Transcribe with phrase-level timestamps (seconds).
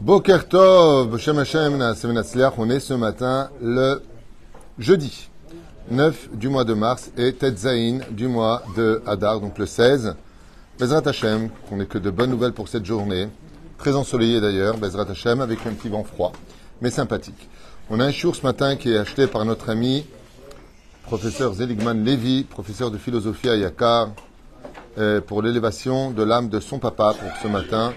[0.00, 1.36] Boker Tov, Shem.
[1.36, 4.02] On est ce matin le
[4.78, 5.28] jeudi
[5.90, 10.14] 9 du mois de mars et Tetzaïn du mois de Hadar, donc le 16.
[10.78, 13.28] Bezrat Hashem, qu'on n'ait que de bonnes nouvelles pour cette journée.
[13.78, 16.32] Très ensoleillé d'ailleurs, Bezrat Hashem, avec un petit vent froid,
[16.80, 17.48] mais sympathique.
[17.90, 20.04] On a un jour ce matin qui est acheté par notre ami
[21.04, 24.10] professeur Zeligman Levy, professeur de philosophie à Yakar,
[24.98, 27.94] euh, pour l'élévation de l'âme de son papa pour ce matin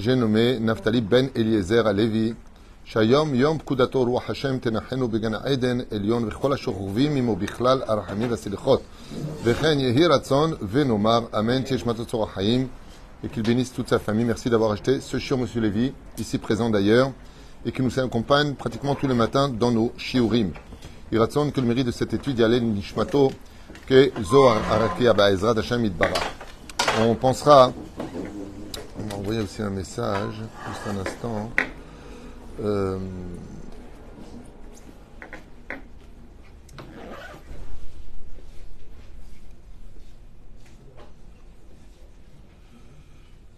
[0.00, 2.34] J'ai nommé Naftali Ben Eliezer à Levi.
[2.88, 8.82] שהיום יום פקודתו רוח השם תנחנו בגן העדן עליון וכל השוכבים עמו בכלל הרחמים והסליחות
[9.44, 12.66] וכן יהי רצון ונאמר אמן תהיה שמתו צור החיים
[13.24, 14.24] et qu'il bénisse toute sa famille.
[14.24, 17.12] Merci d'avoir acheté ce shiur, Monsieur Lévy, ici présent d'ailleurs,
[17.64, 20.52] et qui nous accompagne pratiquement tous les matins dans nos shiurim.
[21.12, 23.32] Il raconte que le mérite de cette étude y allait nishmato
[23.86, 26.14] que Zohar Arakia Ba'ezrat Hashem Idbara.
[27.00, 27.72] On pensera,
[28.99, 30.35] on m'a envoyé aussi un message,
[30.67, 31.51] juste un instant.
[32.63, 32.99] Euh,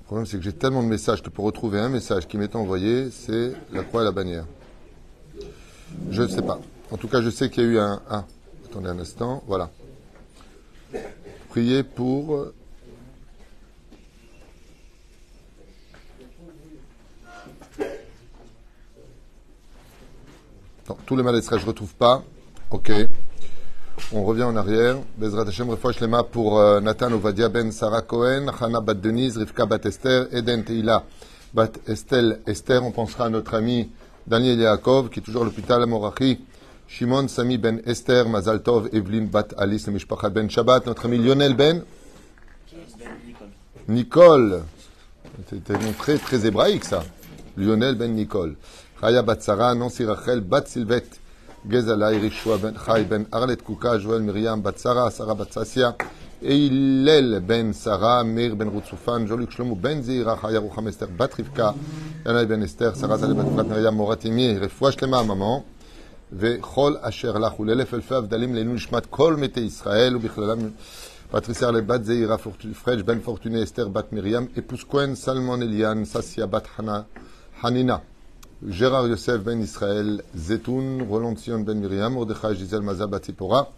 [0.04, 2.56] Le problème, c'est que j'ai tellement de messages que pour retrouver un message qui m'est
[2.56, 4.46] envoyé, c'est la croix et la bannière.
[6.12, 6.60] Je ne sais pas.
[6.92, 8.00] En tout cas, je sais qu'il y a eu un.
[8.08, 8.26] Ah,
[8.66, 9.44] attendez un instant.
[9.48, 9.72] Voilà.
[11.50, 12.48] Priez pour.
[21.14, 22.24] Tous les malaises, je ne retrouve pas.
[22.72, 22.92] Ok.
[24.14, 24.98] On revient en arrière.
[25.16, 29.68] Bezrat Hashem, refouach lema pour euh, Nathan Ovadia ben Sarah Cohen, Hana bat Denise, Rivka
[29.68, 31.04] bat Esther, Eden Teila
[31.54, 32.84] bat Estelle Esther.
[32.84, 33.92] On pensera à notre ami
[34.26, 36.40] Daniel Yaakov, qui est toujours à l'hôpital à Morachi.
[36.88, 40.88] Shimon Sami ben Esther, Mazal Tov, Evelyn bat Alice, Mishpachat ben Shabbat.
[40.88, 41.84] Notre ami Lionel ben?
[43.88, 44.64] Nicole.
[45.48, 47.04] C'était très, très hébraïque, ça.
[47.56, 48.56] Lionel ben Nicole.
[49.03, 51.19] Chaya bat Sarah, Nancy Rachel, bat Sylvette.
[51.67, 55.97] Gezala, Eric Shua ben Chai ben Arlet Kuka, Joël Myriam bat Sarah, Sarah bat Sassia,
[56.41, 61.75] Eilel ben Sarah, Meir ben Rutsufan, Joluk Shlomo ben Zira, Chaya Rucham Esther bat Rivka,
[62.25, 65.65] Yanai ben Esther, Sarah Zale bat Frat Myriam Moratimi, Refoua Shlema maman,
[66.33, 70.59] וכל אשר לך ולאלף אלפי הבדלים לעילוי נשמת כל מתי ישראל ובכללם
[71.31, 72.37] פטריסיה לבת זעירה
[72.85, 76.69] פריג' בן פורטוני אסתר בת מרים אפוס כהן סלמון אליאן ססיה בת
[77.61, 77.97] חנינה
[78.70, 83.72] Gérard Yosef ben Israël, Zetoun, Roland Sion ben Miriam, Mordechai Gisèle Maza Batipora,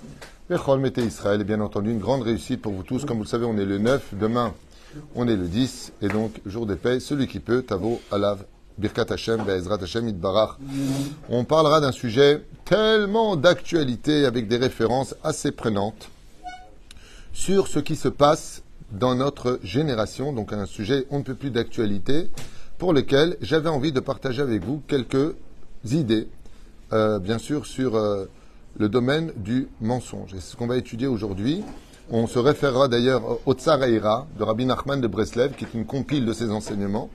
[0.47, 3.03] Bechol Mete Israël, et bien entendu une grande réussite pour vous tous.
[3.03, 4.53] Comme vous le savez, on est le 9, demain
[5.15, 8.45] on est le 10, et donc jour de paix, celui qui peut, Tavo, Alav,
[8.77, 10.57] Birkat Hashem, Be'ezrat Hashem, Idbarach.
[11.29, 16.09] On parlera d'un sujet tellement d'actualité avec des références assez prenantes
[17.33, 21.49] sur ce qui se passe dans notre génération, donc un sujet on ne peut plus
[21.49, 22.29] d'actualité
[22.77, 25.35] pour lequel j'avais envie de partager avec vous quelques
[25.85, 26.27] idées,
[26.93, 28.25] euh, bien sûr, sur euh,
[28.77, 30.33] le domaine du mensonge.
[30.33, 31.63] Et c'est ce qu'on va étudier aujourd'hui.
[32.09, 36.25] On se référera d'ailleurs au Tsaraïra de Rabbi Nachman de Breslev, qui est une compile
[36.25, 37.09] de ses enseignements.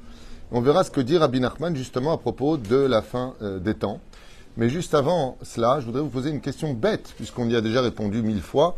[0.50, 3.74] On verra ce que dit Rabbi Nachman justement à propos de la fin euh, des
[3.74, 4.00] temps.
[4.56, 7.82] Mais juste avant cela, je voudrais vous poser une question bête, puisqu'on y a déjà
[7.82, 8.76] répondu mille fois.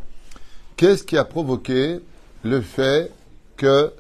[0.76, 2.00] Qu'est-ce qui a provoqué
[2.44, 3.10] le fait
[3.56, 3.92] que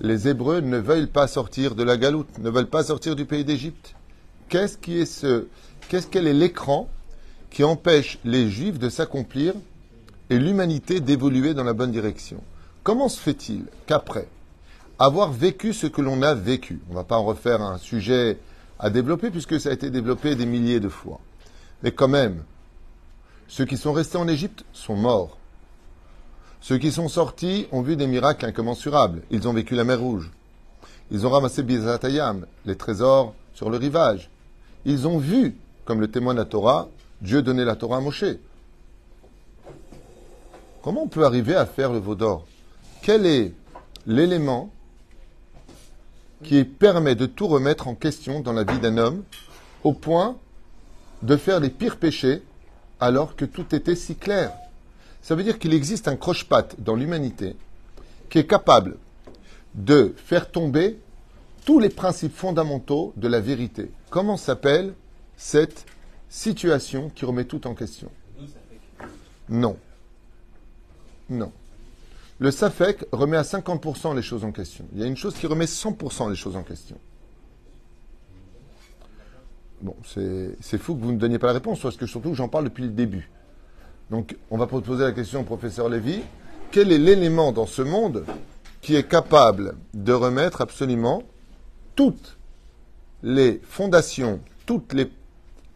[0.00, 3.44] les Hébreux ne veulent pas sortir de la galoute, ne veulent pas sortir du pays
[3.44, 3.94] d'Égypte.
[4.48, 5.46] Qu'est-ce qui est ce,
[5.88, 6.88] qu'est-ce quel est l'écran
[7.50, 9.54] qui empêche les Juifs de s'accomplir
[10.30, 12.42] et l'humanité d'évoluer dans la bonne direction?
[12.82, 14.28] Comment se fait-il qu'après
[14.98, 18.38] avoir vécu ce que l'on a vécu, on ne va pas en refaire un sujet
[18.78, 21.20] à développer puisque ça a été développé des milliers de fois,
[21.82, 22.42] mais quand même,
[23.48, 25.38] ceux qui sont restés en Égypte sont morts.
[26.64, 29.20] Ceux qui sont sortis ont vu des miracles incommensurables.
[29.30, 30.30] Ils ont vécu la mer Rouge.
[31.10, 34.30] Ils ont ramassé Bizatayam, les trésors sur le rivage.
[34.86, 36.88] Ils ont vu, comme le témoin de la Torah,
[37.20, 38.24] Dieu donner la Torah à Moshe.
[40.80, 42.46] Comment on peut arriver à faire le veau d'or?
[43.02, 43.52] Quel est
[44.06, 44.70] l'élément
[46.42, 49.22] qui permet de tout remettre en question dans la vie d'un homme
[49.82, 50.38] au point
[51.20, 52.42] de faire les pires péchés
[53.00, 54.50] alors que tout était si clair?
[55.24, 57.56] Ça veut dire qu'il existe un croche-patte dans l'humanité
[58.28, 58.98] qui est capable
[59.74, 60.98] de faire tomber
[61.64, 63.90] tous les principes fondamentaux de la vérité.
[64.10, 64.92] Comment s'appelle
[65.38, 65.86] cette
[66.28, 68.10] situation qui remet tout en question?
[69.48, 69.78] Non.
[71.30, 71.52] Non.
[72.38, 74.84] Le SAFEC remet à 50% les choses en question.
[74.92, 76.98] Il y a une chose qui remet 100% les choses en question.
[79.80, 82.64] Bon, c'est fou que vous ne donniez pas la réponse, parce que surtout j'en parle
[82.64, 83.30] depuis le début.
[84.10, 86.20] Donc, on va poser la question au professeur Lévy.
[86.70, 88.24] Quel est l'élément dans ce monde
[88.80, 91.22] qui est capable de remettre absolument
[91.96, 92.36] toutes
[93.22, 95.10] les fondations, toutes les-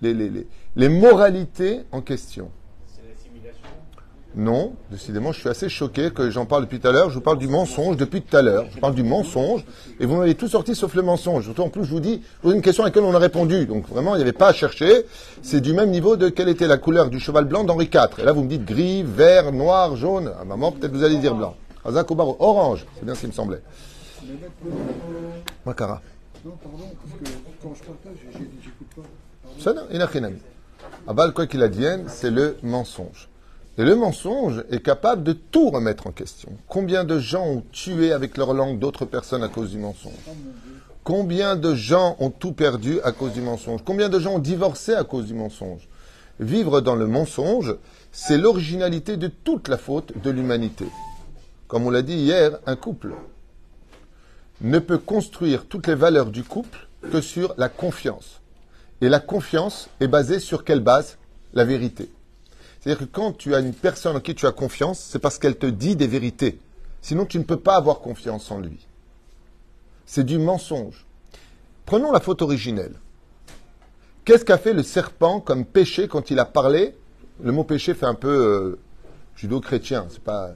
[0.02, 2.50] les moralités en question?
[4.36, 7.08] Non, décidément, je suis assez choqué que j'en parle depuis tout à l'heure.
[7.08, 8.66] Je vous parle du mensonge depuis tout à l'heure.
[8.72, 9.64] Je parle du mensonge
[9.98, 11.50] et vous m'avez tout sorti sauf le mensonge.
[11.58, 13.66] En plus, je vous dis, une question à laquelle on a répondu.
[13.66, 15.06] Donc vraiment, il n'y avait pas à chercher.
[15.42, 18.18] C'est du même niveau de quelle était la couleur du cheval blanc d'Henri IV.
[18.18, 20.28] Et là, vous me dites gris, vert, noir, jaune.
[20.38, 21.56] À un moment, peut-être vous allez dire blanc.
[21.84, 22.86] Razak Obaro, orange.
[22.96, 23.62] C'est bien ce qui me semblait.
[25.64, 26.02] Makara.
[26.44, 29.02] Non, pardon, parce que quand je partage, j'écoute pas.
[29.58, 30.42] Ça, non, il n'a rien à dire.
[31.08, 33.28] Aval, quoi qu'il advienne, c'est le mensonge.
[33.78, 36.50] Et le mensonge est capable de tout remettre en question.
[36.66, 40.12] Combien de gens ont tué avec leur langue d'autres personnes à cause du mensonge?
[41.04, 43.82] Combien de gens ont tout perdu à cause du mensonge?
[43.84, 45.88] Combien de gens ont divorcé à cause du mensonge?
[46.40, 47.76] Vivre dans le mensonge,
[48.10, 50.86] c'est l'originalité de toute la faute de l'humanité.
[51.68, 53.14] Comme on l'a dit hier, un couple
[54.60, 58.40] ne peut construire toutes les valeurs du couple que sur la confiance.
[59.02, 61.16] Et la confiance est basée sur quelle base?
[61.54, 62.10] La vérité.
[62.80, 65.56] C'est-à-dire que quand tu as une personne en qui tu as confiance, c'est parce qu'elle
[65.56, 66.58] te dit des vérités.
[67.02, 68.86] Sinon, tu ne peux pas avoir confiance en lui.
[70.06, 71.04] C'est du mensonge.
[71.86, 72.94] Prenons la faute originelle.
[74.24, 76.94] Qu'est-ce qu'a fait le serpent comme péché quand il a parlé?
[77.42, 78.78] Le mot péché fait un peu euh,
[79.36, 80.06] judo-chrétien.
[80.10, 80.50] C'est pas.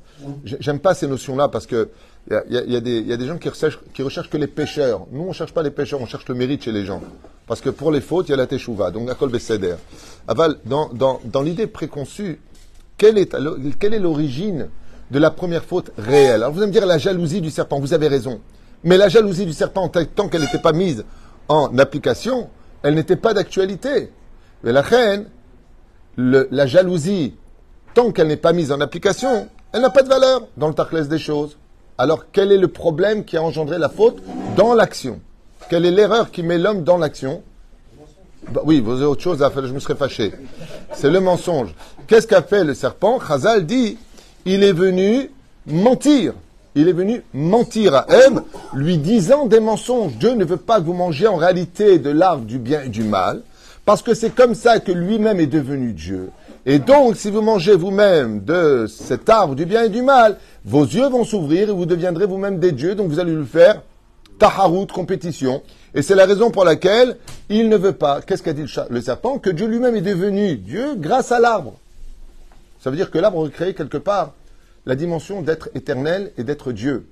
[0.44, 1.90] j'ai- J'aime pas ces notions-là parce que
[2.30, 5.06] il y a, des- gens qui recherchent, qui recherchent que les pécheurs.
[5.10, 7.02] Nous, on cherche pas les pécheurs, on cherche le mérite chez les gens.
[7.52, 9.75] Parce que pour les fautes, il y a la teshuva, donc la kol beseder.
[10.26, 12.40] Aval, dans, l'idée préconçue,
[12.96, 13.34] quelle est,
[13.99, 14.70] l'origine
[15.10, 16.37] de la première faute réelle?
[16.37, 18.40] Alors vous allez me dire la jalousie du serpent, vous avez raison.
[18.84, 21.04] Mais la jalousie du serpent, tant- qu'elle n'était pas mise
[21.49, 22.49] en application,
[22.82, 24.10] elle n'était pas d'actualité.
[24.64, 25.26] Mais la reine,
[26.16, 27.34] la jalousie,
[27.93, 31.06] tant qu'elle n'est pas mise en application, elle n'a pas de valeur dans le tachlès
[31.06, 31.58] des choses.
[31.98, 34.22] Alors quel est le problème qui a engendré la faute
[34.56, 35.20] dans l'action?
[35.72, 37.42] Quelle est l'erreur qui met l'homme dans l'action
[38.52, 40.30] Bah Oui, vous avez autre chose à faire, je me serais fâché.
[40.92, 41.74] C'est le mensonge.
[42.06, 43.96] Qu'est-ce qu'a fait le serpent Chazal dit,
[44.44, 45.30] il est venu
[45.66, 46.34] mentir.
[46.74, 48.42] Il est venu mentir à Ève,
[48.74, 50.12] lui disant des mensonges.
[50.20, 53.04] Dieu ne veut pas que vous mangiez en réalité de l'arbre du bien et du
[53.04, 53.40] mal,
[53.86, 56.32] parce que c'est comme ça que lui-même est devenu Dieu.
[56.66, 60.36] Et donc, si vous mangez vous-même de cet arbre du bien et du mal,
[60.66, 63.80] vos yeux vont s'ouvrir et vous deviendrez vous-même des dieux, donc vous allez lui faire
[64.43, 65.62] taharout, compétition.
[65.94, 67.17] Et c'est la raison pour laquelle
[67.49, 70.97] il ne veut pas, qu'est-ce qu'a dit le, serpent Que Dieu lui-même est devenu Dieu
[70.97, 71.75] grâce à l'arbre.
[72.81, 74.35] Ça veut dire que l'arbre recrée quelque part
[74.85, 77.06] la dimension d'être éternel et d'être Dieu.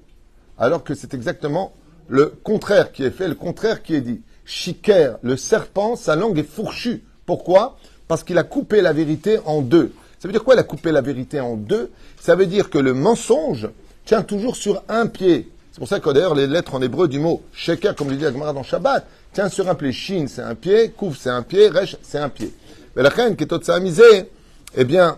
[0.59, 1.73] Alors que c'est exactement
[2.09, 4.23] le contraire qui est fait, le contraire qui est dit.
[4.45, 7.05] Chiker, le serpent, sa langue est fourchue.
[7.27, 7.77] Pourquoi?
[8.09, 9.93] Parce qu'il a coupé la vérité en deux.
[10.19, 11.93] Ça veut dire quoi, il a coupé la vérité en deux?
[12.21, 13.69] Ça veut dire que le mensonge
[14.05, 15.49] tient toujours sur un pied.
[15.73, 18.27] C'est pour ça que d'ailleurs les lettres en hébreu du mot sheker, comme le dit
[18.27, 19.93] Agmara dans Shabbat, tient sur un pied.
[19.93, 22.53] Shin, c'est un pied, Kouf, c'est un pied, Resh, c'est un pied.
[22.97, 24.31] Mais la reine qui est misé,
[24.77, 25.17] eh bien,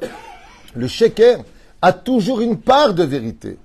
[0.74, 1.38] le sheker
[1.80, 3.56] a toujours une part de vérité,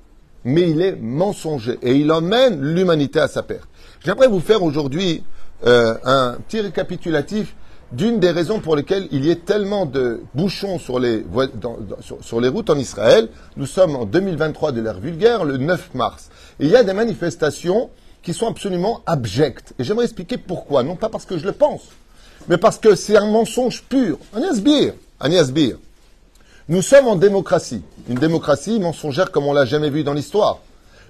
[0.45, 3.67] mais il est mensonger et il emmène l'humanité à sa perte.
[4.03, 5.23] J'aimerais vous faire aujourd'hui
[5.65, 7.53] euh, un petit récapitulatif
[7.91, 11.25] d'une des raisons pour lesquelles il y a tellement de bouchons sur les,
[12.21, 13.29] sur les routes en Israël.
[13.55, 16.29] Nous sommes en 2023 de l'ère vulgaire, le 9 mars.
[16.59, 17.89] Il y a des manifestations
[18.23, 19.73] qui sont absolument abjectes.
[19.79, 20.83] Et j'aimerais expliquer pourquoi.
[20.83, 21.83] Non pas parce que je le pense,
[22.47, 24.17] mais parce que c'est un mensonge pur.
[24.35, 25.77] Agnès Bir, Agnès Bir.
[26.69, 27.83] Nous sommes en démocratie.
[28.09, 30.59] Une démocratie mensongère comme on l'a jamais vu dans l'histoire.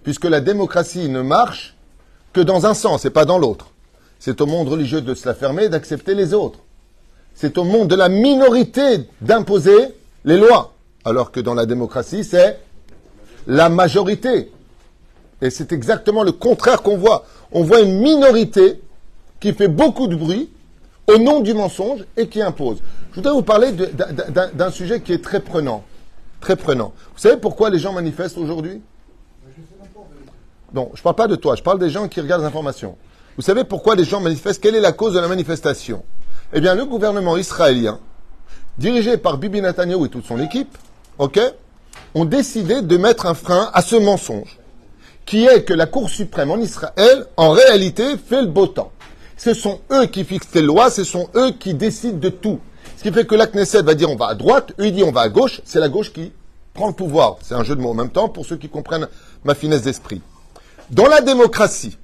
[0.04, 1.76] Puisque la démocratie ne marche
[2.34, 3.72] que dans un sens et pas dans l'autre.
[4.20, 6.60] C'est au monde religieux de se la fermer et d'accepter les autres.
[7.34, 9.96] C'est au monde de la minorité d'imposer
[10.26, 10.74] les lois.
[11.06, 12.60] Alors que dans la démocratie, c'est
[13.48, 14.52] la majorité.
[15.42, 17.26] Et c'est exactement le contraire qu'on voit.
[17.52, 18.82] On voit une minorité
[19.40, 20.50] qui fait beaucoup de bruit
[21.08, 22.80] au nom du mensonge et qui impose.
[23.12, 25.84] Je voudrais vous parler d'un- sujet qui est très prenant.
[26.42, 26.56] Vous
[27.18, 28.82] savez pourquoi les gens manifestent aujourd'hui?
[30.74, 32.98] Non, je ne parle pas de toi, je parle des gens qui regardent les informations.
[33.38, 34.62] Vous savez pourquoi les gens manifestent?
[34.62, 36.04] Quelle est la cause de la manifestation?
[36.52, 38.00] Eh bien, le gouvernement israélien,
[38.78, 40.78] dirigé par Bibi Netanyahu et toute son équipe,
[41.18, 41.40] ok,
[42.16, 44.58] ont décidé de mettre un frein à ce mensonge,
[45.28, 48.92] qui est que la Cour suprême en Israël, en réalité, fait le beau temps.
[49.36, 52.60] Ce sont eux qui fixent les lois, ce sont eux qui décident de tout.
[52.96, 55.04] Ce qui fait que la Knesset va dire on va à droite, eux ils disent
[55.04, 56.32] on va à gauche, c'est la gauche qui
[56.74, 57.38] prend le pouvoir.
[57.44, 59.08] C'est un jeu de mots en même temps pour ceux qui comprennent
[59.44, 60.22] ma finesse d'esprit.
[60.90, 61.98] Dans la démocratie,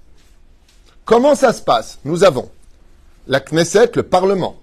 [1.06, 2.00] comment ça se passe?
[2.04, 2.50] Nous avons
[3.28, 4.58] la Knesset, le Parlement.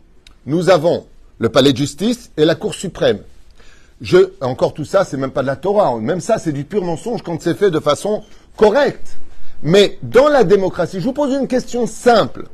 [0.45, 1.07] Nous avons
[1.39, 3.21] le Palais de justice et la Cour suprême.
[4.03, 5.99] Je, encore tout ça, c'est même pas de la Torah.
[5.99, 8.23] Même ça, c'est du pur mensonge quand c'est fait de façon
[8.61, 9.17] correcte.
[9.63, 12.45] Mais dans la démocratie, je vous pose une question simple.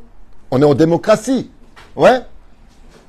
[0.53, 1.51] On est en démocratie.
[1.97, 2.21] Ouais?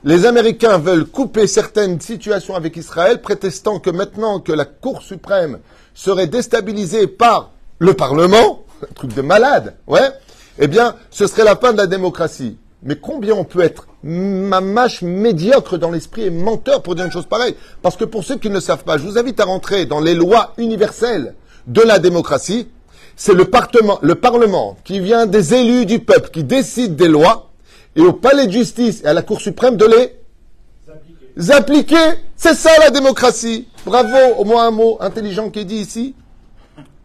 [0.03, 5.59] Les Américains veulent couper certaines situations avec Israël, prétestant que maintenant que la Cour suprême
[5.93, 10.09] serait déstabilisée par le Parlement, un truc de malade, ouais,
[10.57, 12.57] eh bien, ce serait la fin de la démocratie.
[12.81, 17.27] Mais combien on peut être mâche médiocre dans l'esprit et menteur pour dire une chose
[17.27, 17.55] pareille?
[17.83, 20.15] Parce que pour ceux qui ne savent pas, je vous invite à rentrer dans les
[20.15, 21.35] lois universelles
[21.67, 22.69] de la démocratie.
[23.19, 23.49] C'est le,
[24.03, 27.49] le Parlement qui vient des élus du peuple, qui décide des lois,
[27.95, 31.95] et au palais de justice et à la Cour suprême de les appliquer.
[32.35, 33.67] C'est ça la démocratie.
[33.85, 36.13] Bravo, au moins un mot intelligent qui est dit ici.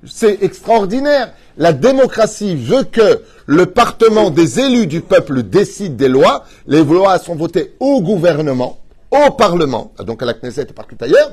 [0.07, 1.33] C'est extraordinaire.
[1.57, 6.45] La démocratie veut que le Parlement des élus du peuple décide des lois.
[6.67, 8.79] Les lois sont votées au gouvernement,
[9.11, 11.33] au Parlement, donc à la Knesset et partout ailleurs.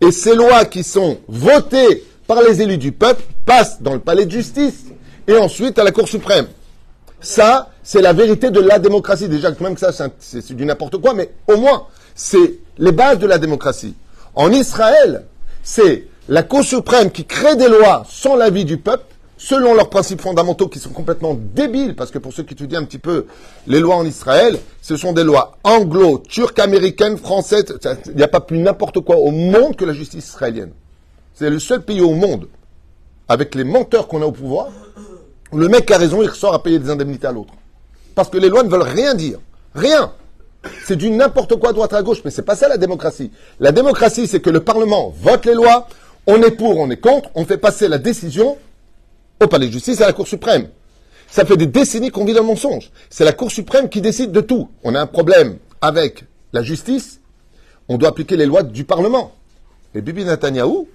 [0.00, 4.24] Et ces lois qui sont votées par les élus du peuple passent dans le palais
[4.24, 4.84] de justice
[5.28, 6.46] et ensuite à la Cour suprême.
[7.20, 9.28] Ça, c'est la vérité de la démocratie.
[9.28, 13.26] Déjà, même que ça, c'est du n'importe quoi, mais au moins, c'est les bases de
[13.26, 13.94] la démocratie.
[14.34, 15.26] En Israël,
[15.62, 19.04] c'est la Cour suprême qui crée des lois sans l'avis du peuple,
[19.36, 22.84] selon leurs principes fondamentaux qui sont complètement débiles, parce que pour ceux qui étudient un
[22.84, 23.26] petit peu
[23.66, 27.66] les lois en Israël, ce sont des lois anglo, turques, américaines, françaises,
[28.06, 30.72] il n'y a pas plus n'importe quoi au monde que la justice israélienne.
[31.42, 32.46] C'est le seul pays au monde,
[33.26, 34.68] avec les menteurs qu'on a au pouvoir,
[35.50, 37.52] où le mec a raison, il ressort à payer des indemnités à l'autre.
[38.14, 39.40] Parce que les lois ne veulent rien dire.
[39.74, 40.12] Rien.
[40.84, 43.32] C'est du n'importe quoi droite à gauche, mais c'est pas ça la démocratie.
[43.58, 45.88] La démocratie, c'est que le Parlement vote les lois,
[46.28, 48.56] on est pour, on est contre, on fait passer la décision
[49.42, 50.68] au palais de justice à la Cour suprême.
[51.28, 52.92] Ça fait des décennies qu'on vit dans le mensonge.
[53.10, 54.68] C'est la Cour suprême qui décide de tout.
[54.84, 57.18] On a un problème avec la justice,
[57.88, 59.32] on doit appliquer les lois du Parlement.
[59.92, 60.86] Et Bibi Netanyahou,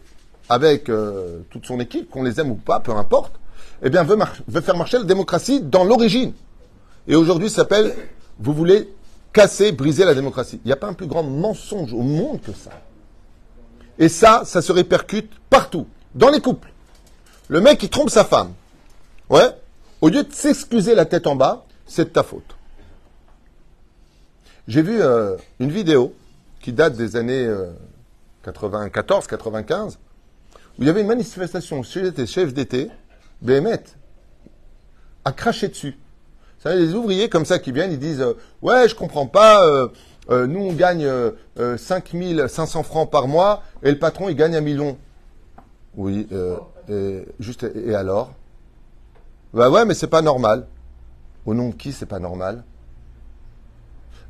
[0.50, 3.34] avec euh, toute son équipe, qu'on les aime ou pas, peu importe,
[3.82, 4.18] eh bien, veut,
[4.62, 6.34] faire marcher la démocratie dans l'origine.
[7.08, 7.94] Et aujourd'hui, ça s'appelle,
[8.40, 8.92] vous voulez
[9.34, 10.60] casser, briser la démocratie.
[10.64, 12.72] Il n'y a pas un plus grand mensonge au monde que ça.
[14.00, 16.72] Et ça, ça se répercute partout, dans les couples.
[17.50, 18.54] Le mec, qui trompe sa femme.
[19.30, 19.50] Ouais.
[20.02, 22.56] Au lieu de s'excuser la tête en bas, c'est de ta faute.
[24.68, 26.14] J'ai vu euh, une vidéo
[26.62, 27.50] qui date des années
[28.44, 29.98] 94, euh, 95,
[30.80, 32.90] il y avait une manifestation chez les chefs d'été,
[33.42, 33.84] BMET,
[35.26, 35.98] a craché dessus.
[36.60, 39.62] Ça, les ouvriers comme ça qui viennent, ils disent euh, Ouais, je comprends pas,
[40.30, 41.08] nous on gagne
[41.78, 44.98] 5500 francs par mois et le patron il gagne un million.
[45.96, 46.28] Oui,
[46.90, 48.34] et, juste, et alors?
[49.54, 50.68] Bah ouais, mais c'est pas normal.
[51.46, 52.64] Au nom de qui c'est pas normal?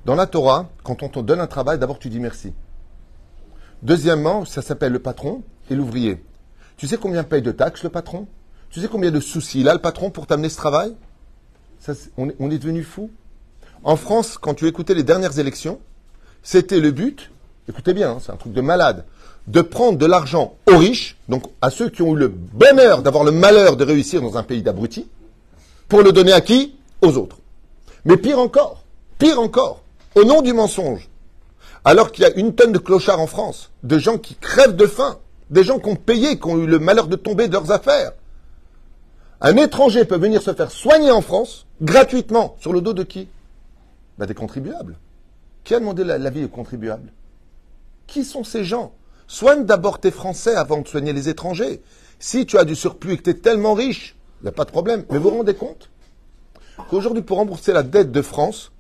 [0.06, 2.54] Dans la Torah, quand on te donne un travail, d'abord tu dis merci.
[3.82, 6.24] Deuxièmement, ça s'appelle le patron et l'ouvrier.
[6.78, 8.28] Tu sais combien paye de taxes le patron?
[8.70, 10.96] Tu sais combien de soucis il a le patron pour t'amener ce travail?
[11.80, 13.10] Ça, on, est, on est devenu fou.
[13.84, 15.80] En France, quand tu écoutais les dernières élections,
[16.44, 17.32] c'était le but,
[17.68, 19.06] écoutez bien, hein, c'est un truc de malade,
[19.48, 23.24] de prendre de l'argent aux riches, donc à ceux qui ont eu le bonheur d'avoir
[23.24, 25.08] le malheur de réussir dans un pays d'abrutis,
[25.88, 26.76] pour le donner à qui?
[27.02, 27.38] Aux autres.
[28.06, 28.84] Mais pire encore,
[29.18, 29.82] pire encore,
[30.16, 31.10] au nom du mensonge,
[31.86, 34.88] alors qu'il y a une tonne de clochards en France, de gens qui crèvent de
[34.88, 35.18] faim,
[35.50, 38.12] des gens qui ont payé, qui ont eu le malheur de tomber de leurs affaires.
[39.40, 43.28] Un étranger peut venir se faire soigner en France gratuitement sur le dos de qui?
[44.18, 44.98] Ben, Des contribuables.
[45.64, 47.12] Qui a demandé l'avis aux contribuables?
[48.08, 48.94] Qui sont ces gens?
[49.28, 51.82] Soigne d'abord tes Français avant de soigner les étrangers.
[52.20, 54.66] Si tu as du surplus et que tu es tellement riche, il n'y a pas
[54.66, 55.06] de problème.
[55.12, 55.90] Mais vous vous rendez compte
[56.90, 58.72] qu'aujourd'hui, pour rembourser la dette de France,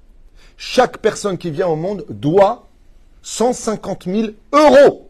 [0.56, 2.68] chaque personne qui vient au monde doit
[3.22, 5.07] 150 000 euros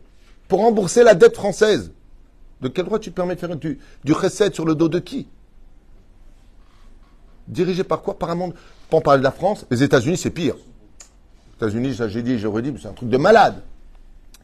[0.48, 1.92] pour rembourser la dette française.
[2.62, 5.28] De quel droit tu permets de faire du, recette sur le dos de qui?
[7.48, 8.18] Dirigé par quoi?
[8.18, 8.54] Par un monde.
[8.90, 10.56] Pour parler de la France, les États-Unis, c'est pire.
[10.56, 13.62] Les États-Unis, ça j'ai dit, je redis, c'est un truc de malade.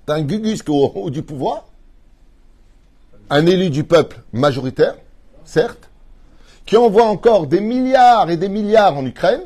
[0.06, 1.66] T'as un Gugus au haut du pouvoir,
[3.30, 4.96] un élu du peuple majoritaire,
[5.46, 5.90] certes,
[6.66, 9.42] qui envoie encore des milliards et des milliards en Ukraine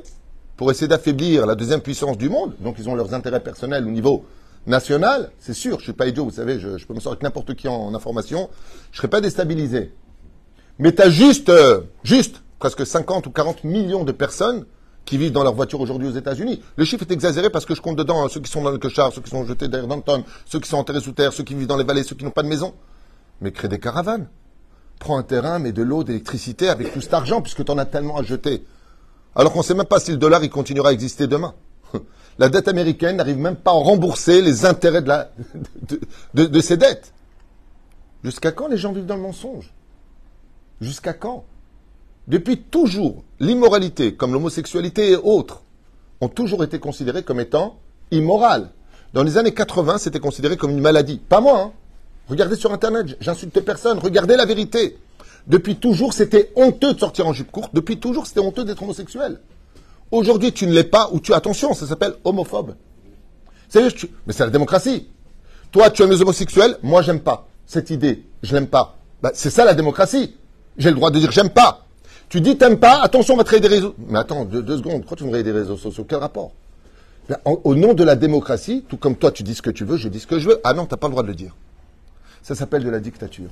[0.56, 2.56] pour essayer d'affaiblir la deuxième puissance du monde.
[2.60, 4.26] Donc ils ont leurs intérêts personnels au niveau
[4.68, 5.32] national.
[5.40, 7.56] C'est sûr, je ne suis pas idiot, vous savez, je, peux me sortir avec n'importe
[7.56, 8.50] qui en, information.
[8.92, 9.92] Je ne serai pas déstabilisé.
[10.80, 14.66] Mais tu as juste, euh, juste presque 50 ou 40 millions de personnes
[15.06, 16.62] qui vivent dans leur voiture aujourd'hui aux États-Unis.
[16.76, 18.78] Le chiffre est exagéré parce que je compte dedans hein, ceux qui sont dans le
[18.78, 21.56] cochard, ceux qui sont jetés derrière Danton, ceux qui sont enterrés sous terre, ceux qui
[21.56, 22.74] vivent dans les vallées, ceux qui n'ont pas de maison.
[23.42, 24.28] Mais crée des caravanes.
[25.00, 27.86] Prends un terrain, mets de l'eau, d'électricité avec tout cet argent puisque tu en as
[27.86, 28.66] tellement à jeter.
[29.36, 31.54] Alors qu'on ne sait même pas si le dollar il continuera à exister demain.
[32.40, 37.14] La dette américaine n'arrive même pas à rembourser les intérêts de, la, ses dettes.
[38.24, 39.74] Jusqu'à quand les gens vivent dans le mensonge?
[40.82, 41.46] Jusqu'à quand?
[42.28, 45.64] Depuis toujours, l'immoralité, comme l'homosexualité et autres,
[46.22, 47.80] ont toujours été considérées comme étant
[48.12, 48.70] immorales.
[49.14, 51.18] Dans les années 80, c'était considéré comme une maladie.
[51.18, 51.72] Pas moi, hein.
[52.28, 54.00] Regardez sur Internet, j'insulte personne.
[54.00, 54.98] Regardez la vérité.
[55.48, 57.74] Depuis toujours, c'était honteux de sortir en jupe courte.
[57.74, 59.40] Depuis toujours, c'était honteux d'être homosexuel.
[60.12, 62.76] Aujourd'hui, tu ne l'es pas ou tu attention, ça s'appelle homophobe.
[63.70, 63.82] C'est
[64.26, 65.08] mais c'est la démocratie.
[65.72, 68.96] Toi, tu aimes les homosexuels, moi j'aime pas cette idée, je l'aime pas.
[69.22, 70.36] Bah, c'est ça la démocratie.
[70.78, 71.86] J'ai le droit de dire j'aime pas.
[72.30, 73.94] Tu dis t'aimes pas, attention, on va créer des réseaux.
[74.08, 76.06] Mais attends, deux, secondes, pourquoi tu me créer des réseaux sociaux?
[76.08, 76.52] Quel rapport?
[77.46, 80.08] Au nom de la démocratie, tout comme toi tu dis ce que tu veux, je
[80.08, 80.60] dis ce que je veux.
[80.64, 81.56] Ah non, t'as pas le droit de le dire.
[82.42, 83.50] Ça s'appelle de la dictature.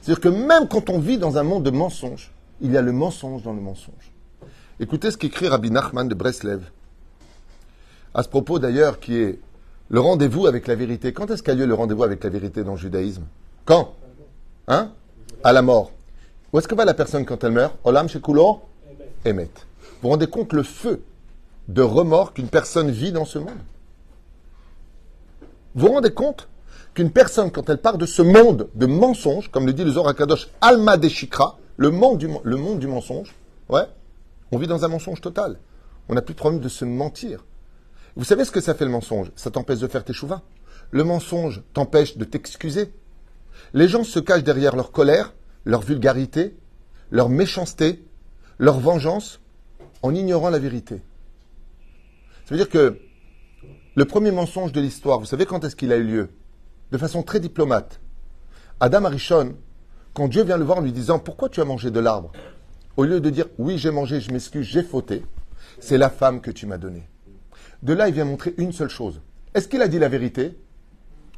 [0.00, 2.90] C'est-à-dire que même quand on vit dans un monde de mensonges, il y a le
[2.90, 4.12] mensonge dans le mensonge.
[4.82, 6.60] Écoutez ce qu'écrit Rabbi Nachman de Breslev.
[8.14, 9.38] À ce propos d'ailleurs, qui est
[9.90, 11.12] le rendez-vous avec la vérité.
[11.12, 13.22] Quand est-ce qu'a lieu le rendez-vous avec la vérité dans le judaïsme?
[13.64, 13.94] Quand?
[14.66, 14.90] Hein?
[15.44, 15.92] À la mort.
[16.52, 17.76] Où est-ce que va la personne quand elle meurt?
[17.84, 18.60] Olam shekulo
[19.24, 19.44] Emet.
[19.44, 21.04] Vous vous rendez compte le feu
[21.68, 23.60] de remords qu'une personne vit dans ce monde?
[25.76, 26.48] Vous vous rendez compte
[26.94, 30.16] qu'une personne, quand elle part de ce monde de mensonges, comme le dit le Zohar
[30.16, 33.32] Kadosh, Alma Deshikra, le monde du, le monde du mensonge,
[33.68, 33.86] ouais,
[34.52, 35.58] on vit dans un mensonge total.
[36.08, 37.44] On n'a plus de problème de se mentir.
[38.14, 39.32] Vous savez ce que ça fait le mensonge?
[39.34, 40.42] Ça t'empêche de faire tes chouvins.
[40.90, 42.92] Le mensonge t'empêche de t'excuser.
[43.72, 45.32] Les gens se cachent derrière leur colère,
[45.64, 46.54] leur vulgarité,
[47.10, 48.04] leur méchanceté,
[48.58, 49.40] leur vengeance,
[50.02, 50.96] en ignorant la vérité.
[52.44, 52.98] Ça veut dire que
[53.94, 56.28] le premier mensonge de l'histoire, vous savez quand est-ce qu'il a eu lieu?
[56.90, 58.00] De façon très diplomate.
[58.80, 59.54] Adam Arishon,
[60.12, 62.32] quand Dieu vient le voir en lui disant Pourquoi tu as mangé de l'arbre?
[62.96, 65.24] Au lieu de dire Oui, j'ai mangé, je m'excuse, j'ai fauté,
[65.80, 67.08] c'est la femme que tu m'as donnée.
[67.82, 69.20] De là, il vient montrer une seule chose.
[69.54, 70.56] Est-ce qu'il a dit la vérité?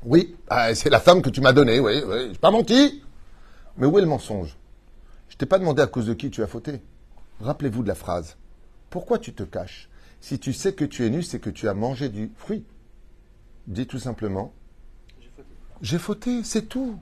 [0.05, 3.03] Oui, ah, c'est la femme que tu m'as donnée, oui, oui, n'ai pas menti.
[3.77, 4.57] Mais où est le mensonge?
[5.29, 6.83] Je t'ai pas demandé à cause de qui tu as fauté.
[7.41, 8.37] Rappelez-vous de la phrase.
[8.91, 9.89] Pourquoi tu te caches?
[10.21, 12.65] Si tu sais que tu es nu, c'est que tu as mangé du fruit.
[13.67, 14.53] Dis tout simplement
[15.85, 16.99] j'ai fauté, c'est tout.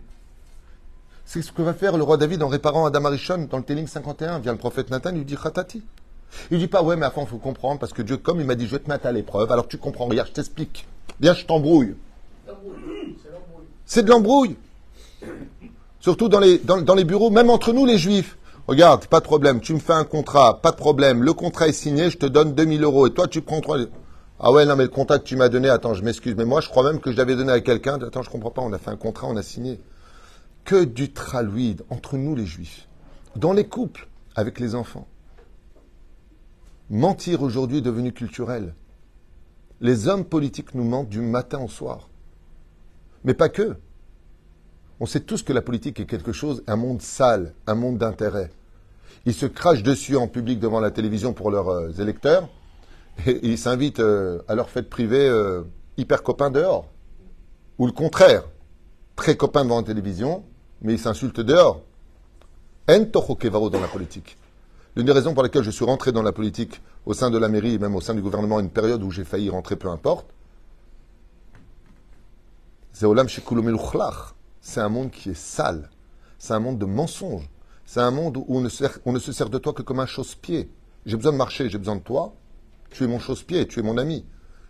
[1.32, 3.86] C'est ce que va faire le roi David en réparant Adam Arishon dans le Téling
[3.86, 4.40] 51.
[4.40, 5.82] Vient le prophète Nathan, il lui dit Khatati.
[6.50, 8.54] Il dit pas, ouais, mais avant, il faut comprendre, parce que Dieu, comme il m'a
[8.54, 10.86] dit, je vais te mettre à l'épreuve, alors tu comprends, regarde, je t'explique.
[11.20, 11.94] Viens, je t'embrouille.
[13.86, 14.56] C'est de l'embrouille.
[16.00, 18.36] Surtout dans les, dans, dans les bureaux, même entre nous, les juifs.
[18.66, 21.72] Regarde, pas de problème, tu me fais un contrat, pas de problème, le contrat est
[21.72, 23.78] signé, je te donne 2000 euros, et toi, tu prends 3
[24.38, 26.60] ah ouais, non, mais le contact que tu m'as donné, attends, je m'excuse, mais moi,
[26.60, 27.94] je crois même que je l'avais donné à quelqu'un.
[28.02, 29.80] Attends, je comprends pas, on a fait un contrat, on a signé.
[30.64, 32.88] Que du traluide entre nous, les juifs,
[33.36, 35.06] dans les couples, avec les enfants.
[36.90, 38.74] Mentir aujourd'hui est devenu culturel.
[39.80, 42.08] Les hommes politiques nous mentent du matin au soir.
[43.24, 43.76] Mais pas que.
[45.00, 48.50] On sait tous que la politique est quelque chose, un monde sale, un monde d'intérêt.
[49.26, 52.48] Ils se crachent dessus en public devant la télévision pour leurs euh, électeurs
[53.26, 55.62] et ils s'invitent euh, à leur fête privée euh,
[55.96, 56.88] hyper copains dehors.
[57.78, 58.44] Ou le contraire,
[59.16, 60.44] très copains devant la télévision,
[60.82, 61.80] mais ils s'insultent dehors.
[62.88, 64.36] En dans la politique.
[64.94, 67.48] L'une des raisons pour lesquelles je suis rentré dans la politique au sein de la
[67.48, 70.26] mairie et même au sein du gouvernement, une période où j'ai failli rentrer, peu importe,
[72.92, 73.06] c'est
[74.60, 75.90] C'est un monde qui est sale.
[76.38, 77.48] C'est un monde de mensonges.
[77.86, 80.70] C'est un monde où on ne, se sert de toi que comme un chausse-pied.
[81.06, 82.34] J'ai besoin de marcher, j'ai besoin de toi.
[82.90, 84.24] Tu es mon chausse-pied, tu es mon ami.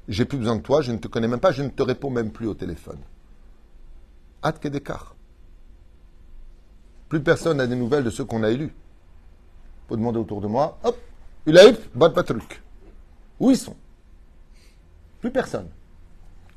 [0.09, 2.11] J'ai plus besoin de toi, je ne te connais même pas, je ne te réponds
[2.11, 2.99] même plus au téléphone.
[4.45, 5.15] Hâte d'écart.
[7.13, 8.73] Plus personne n'a des nouvelles de ceux qu'on a élus.
[9.87, 10.97] Faut demander autour de moi, hop,
[11.45, 12.63] il a eu, pas truc.
[13.39, 13.77] Où ils sont?
[15.21, 15.69] Plus personne.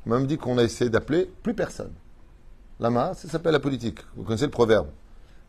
[0.05, 1.91] On m'a même dit qu'on a essayé d'appeler, plus personne.
[2.79, 3.99] Lama, ça s'appelle la politique.
[4.15, 4.87] Vous connaissez le proverbe.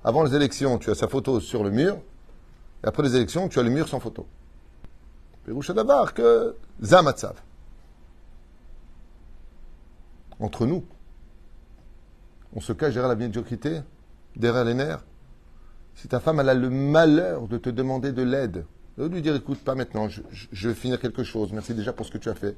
[0.02, 1.94] Avant les élections, tu as sa photo sur le mur,
[2.82, 4.26] et après les élections, tu as le mur sans photo.
[5.44, 5.72] Péroucha
[6.16, 7.40] que Zamatsav.
[10.40, 10.84] Entre nous,
[12.56, 13.82] on se cache derrière la médiocrité,
[14.38, 15.04] derrière les nerfs.
[15.94, 18.64] Si ta femme elle a le malheur de te demander de l'aide,
[18.98, 22.10] de lui dire écoute, pas maintenant, je, vais finir quelque chose, merci déjà pour ce
[22.10, 22.56] que tu as fait.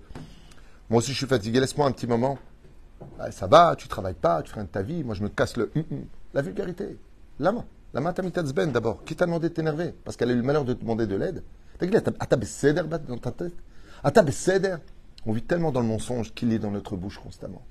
[0.90, 2.38] Moi aussi je suis fatigué, laisse-moi un petit moment.
[3.18, 5.56] Ah, ça va, tu travailles pas, tu fais de ta vie, moi je me casse
[5.56, 5.70] le.
[5.74, 6.04] Hum, hum.
[6.34, 6.98] La vulgarité.
[7.38, 7.64] La main.
[7.94, 9.02] La main ben d'abord.
[9.04, 9.94] Qui t'a demandé de t'énerver?
[10.04, 11.42] Parce qu'elle a eu le malheur de te demander de l'aide.
[11.80, 13.54] dans ta tête
[15.24, 17.62] On vit tellement dans le mensonge qu'il est dans notre bouche constamment.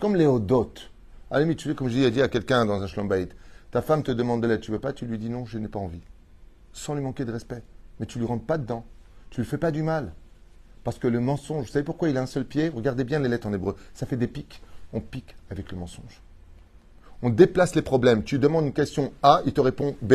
[0.00, 0.90] Comme Léodote.
[1.30, 3.34] À la tu veux, comme je dis, à quelqu'un dans un shlombaït,
[3.70, 5.68] ta femme te demande de l'aide, tu veux pas, tu lui dis non, je n'ai
[5.68, 6.02] pas envie.
[6.72, 7.62] Sans lui manquer de respect.
[7.98, 8.84] Mais tu lui rentres pas dedans.
[9.30, 10.12] Tu lui fais pas du mal.
[10.84, 12.68] Parce que le mensonge, vous savez pourquoi il a un seul pied?
[12.68, 13.76] Regardez bien les lettres en hébreu.
[13.94, 14.60] Ça fait des pics.
[14.92, 16.20] On pique avec le mensonge.
[17.22, 18.22] On déplace les problèmes.
[18.22, 20.12] Tu demandes une question A, il te répond B.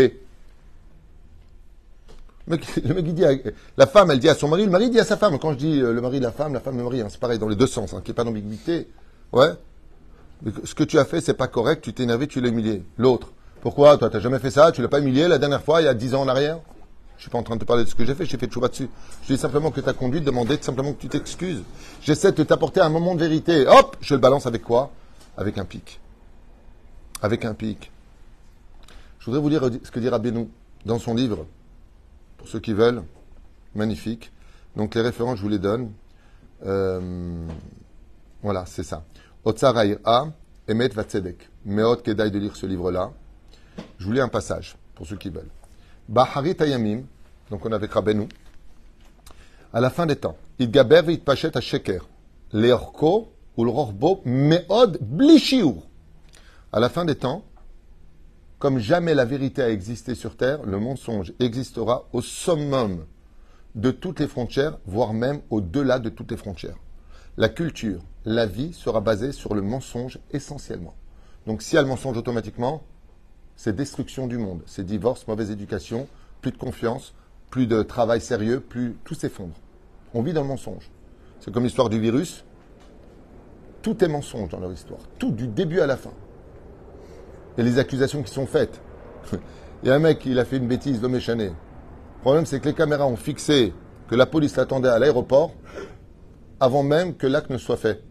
[2.48, 3.34] Le mec, le dit à-
[3.78, 5.38] la femme, elle dit à son mari, le mari dit à sa femme.
[5.40, 7.40] Quand je dis euh, le mari, la femme, la femme, le mari, hein, c'est pareil
[7.40, 8.88] dans les deux sens, hein, qu'il n'y ait pas d'ambiguïté.
[9.32, 9.50] Ouais.
[10.64, 12.84] Ce que tu as fait, c'est pas correct, tu t'es énervé, tu l'as humilié.
[12.98, 13.32] L'autre.
[13.62, 13.98] Pourquoi?
[13.98, 15.94] Toi, t'as jamais fait ça, tu l'as pas humilié la dernière fois, il y a
[15.94, 16.60] dix ans en arrière?
[17.18, 18.48] Je suis pas en train de te parler de ce que j'ai fait, j'ai fait
[18.48, 18.90] de dessus.
[19.24, 21.64] Je dis simplement que ta conduite demandait simplement que tu t'excuses.
[22.02, 23.68] J'essaie de t'apporter un moment de vérité.
[23.68, 24.92] Hop, je le balance avec quoi?
[25.36, 26.00] Avec un pic.
[27.22, 27.92] Avec un pic.
[29.20, 30.48] Je voudrais vous lire ce que dit Rabbeinu
[30.86, 31.46] dans son livre,
[32.38, 33.04] pour ceux qui veulent.
[33.76, 34.32] Magnifique.
[34.78, 35.92] Donc les références, je vous les donne.
[36.66, 37.46] Euh,
[38.42, 39.04] voilà, c'est ça.
[39.46, 41.50] Emet Vatzedek.
[41.66, 43.12] Meot Kedai de lire ce livre-là.
[43.98, 45.50] Je vous lis un passage, pour ceux qui veulent.
[46.08, 47.04] Baharit Ayamim,
[47.50, 48.28] donc on avec Rabbeinu.
[49.74, 52.08] À la fin des temps, Idgaber Vitpachet à Sheker.
[52.52, 55.76] Leorko ou le Rorbo Meod Blishiur.
[56.72, 57.44] À la fin des temps,
[58.58, 63.06] comme jamais la vérité a existé sur terre, le mensonge existera au summum
[63.76, 66.76] de toutes les frontières, voire même au-delà de toutes les frontières.
[67.38, 70.96] La culture, la vie sera basée sur le mensonge essentiellement.
[71.48, 72.84] Donc s'il y a le mensonge automatiquement,
[73.56, 76.08] c'est destruction du monde, c'est divorce, mauvaise éducation,
[76.42, 77.14] plus de confiance,
[77.50, 79.56] plus de travail sérieux, plus tout s'effondre.
[80.14, 80.90] On vit dans le mensonge.
[81.40, 82.44] C'est comme l'histoire du virus.
[83.82, 86.14] Tout est mensonge dans leur histoire, tout du début à la fin.
[87.58, 88.82] Et les accusations qui sont faites.
[89.84, 91.46] Il y a un mec, il a fait une bêtise, l'homme est chané.
[91.46, 93.74] Le problème, c'est que les caméras ont fixé
[94.10, 95.54] que la police l'attendait à l'aéroport
[96.60, 98.04] avant même que l'acte ne soit fait.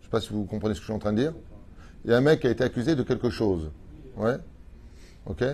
[0.00, 1.32] ne sais pas si vous comprenez ce que je suis en train de dire.
[2.04, 3.70] Il y a un mec qui a été accusé de quelque chose.
[4.16, 4.36] Ouais.
[5.26, 5.44] Ok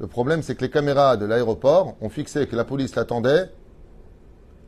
[0.00, 3.50] Le problème, c'est que les caméras de l'aéroport ont fixé que la police l'attendait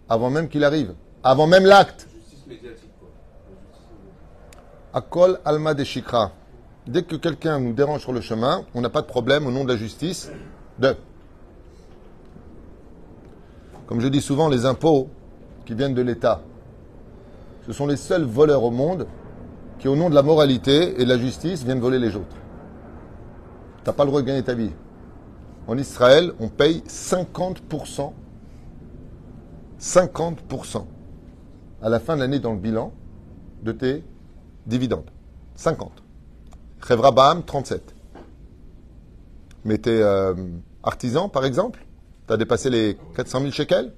[0.09, 0.95] avant même qu'il arrive.
[1.23, 2.07] Avant même l'acte.
[4.95, 6.33] Akol alma de shikra.
[6.87, 9.65] Dès que quelqu'un nous dérange sur le chemin, on n'a pas de problème au nom
[9.65, 10.31] de la justice
[10.79, 10.97] de.
[13.89, 15.09] Comme je dis souvent, les impôts
[15.65, 16.43] qui viennent de l'État,
[17.67, 19.07] ce sont les seuls voleurs au monde
[19.79, 22.37] qui, au nom de la moralité et de la justice, viennent voler les autres.
[23.79, 24.73] Tu n'as pas le droit de gagner ta vie.
[25.67, 28.13] En Israël, on paye 50%,
[29.81, 30.85] 50%
[31.81, 32.93] à la fin de l'année dans le bilan
[33.63, 34.05] de tes
[34.67, 35.11] dividendes.
[35.55, 35.93] 50.
[36.87, 37.95] Chevra Baham, 37.
[39.65, 40.35] Mais t'es euh,
[40.83, 41.87] artisan, par exemple,
[42.29, 43.93] tu as dépassé les 400 000 shekels?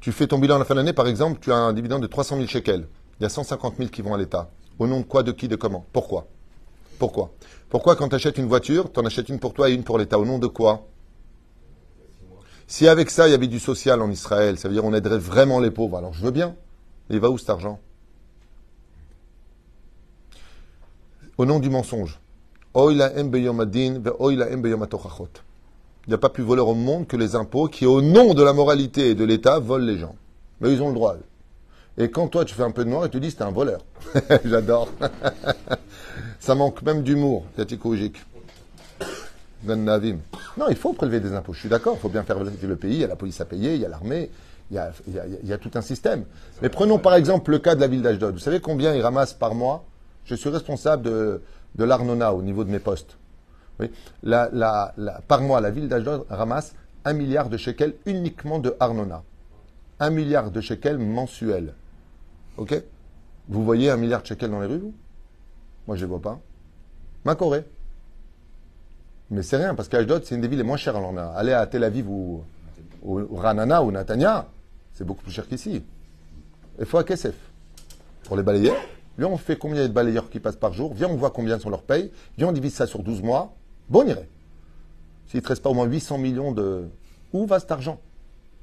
[0.00, 2.02] Tu fais ton bilan à la fin de l'année, par exemple, tu as un dividende
[2.02, 2.88] de 300 000 shekels.
[3.20, 4.50] Il y a 150 000 qui vont à l'État.
[4.78, 5.86] Au nom de quoi, de qui, de comment?
[5.92, 6.26] Pourquoi?
[6.98, 7.30] Pourquoi?
[7.68, 9.98] Pourquoi quand tu achètes une voiture, tu en achètes une pour toi et une pour
[9.98, 10.18] l'État?
[10.18, 10.86] Au nom de quoi?
[12.66, 15.18] Si avec ça, il y avait du social en Israël, ça veut dire on aiderait
[15.18, 15.98] vraiment les pauvres.
[15.98, 16.56] Alors je veux bien.
[17.10, 17.78] Il va où cet argent?
[21.38, 22.18] Au nom du mensonge.
[22.74, 24.46] Oila ve oila.
[26.06, 28.42] Il n'y a pas plus voleur au monde que les impôts qui, au nom de
[28.42, 30.14] la moralité et de l'État, volent les gens.
[30.60, 31.16] Mais ils ont le droit.
[31.98, 33.80] Et quand toi, tu fais un peu de noir, ils te disent t'es un voleur.
[34.44, 34.88] J'adore.
[36.40, 38.16] Ça manque même d'humour, Yatikoujic.
[39.64, 40.18] Navim.
[40.56, 41.52] Non, il faut prélever des impôts.
[41.52, 42.94] Je suis d'accord, il faut bien faire le pays.
[42.94, 44.30] Il y a la police à payer, il y a l'armée,
[44.70, 46.24] il y a, il y a- il y a tout un système.
[46.62, 48.34] Mais prenons par exemple le cas de la ville d'Ashdod.
[48.34, 49.84] Vous savez combien ils ramassent par mois?
[50.24, 51.40] Je suis responsable de,
[51.74, 53.16] de l'Arnona au niveau de mes postes.
[55.28, 59.22] Par mois, la ville d'Ashdod ramasse un milliard de shekels uniquement de Arnona.
[60.00, 61.74] Un milliard de shekels mensuels.
[62.56, 62.74] OK
[63.48, 64.94] Vous voyez un milliard de shekels dans les rues, vous?
[65.86, 66.40] Moi, je ne les vois pas.
[67.24, 67.64] Ma Corée.
[69.30, 71.32] Mais c'est rien, parce qu'Ashdod, c'est une des villes les moins chères Arnona.
[71.32, 72.44] Allez à Tel Aviv ou,
[73.04, 74.48] Ranana ou Natania,
[74.92, 75.82] c'est beaucoup plus cher qu'ici.
[76.78, 77.34] Il faut à Kessef.
[78.24, 78.76] Pour les balayeurs,
[79.16, 81.70] viens, on fait combien de balayeurs qui passent par jour, viens, on voit combien sont
[81.70, 83.54] leur paye, viens, on divise ça sur 12 mois,
[83.88, 84.28] bon, on irait.
[85.28, 86.88] S'il ne te reste pas au moins 800 millions de...
[87.32, 88.00] Où va cet argent?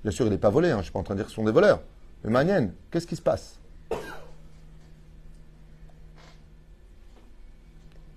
[0.04, 1.26] Bien sûr, il n'est pas volé, hein, je ne suis pas en train de dire
[1.26, 1.82] que ce sont des voleurs.
[2.24, 3.60] Mais Manienne, qu'est-ce qui se passe?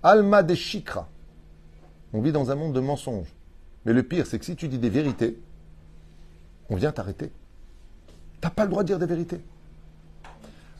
[0.03, 1.07] Alma de Chikra.
[2.13, 3.33] On vit dans un monde de mensonges.
[3.85, 5.39] Mais le pire, c'est que si tu dis des vérités,
[6.69, 7.31] on vient t'arrêter.
[8.39, 9.41] T'as pas le droit de dire des vérités.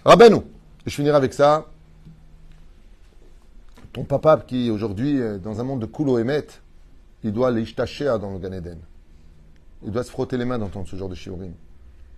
[0.05, 0.41] Rabbeinu,
[0.85, 1.67] je finirai avec ça.
[3.97, 6.45] Ton papa qui aujourd'hui, dans un monde de coulo émet,
[7.23, 8.77] il doit l'ishtachéa dans le Gan Eden.
[9.83, 11.49] Il doit se frotter les mains d'entendre ce genre de shiurim.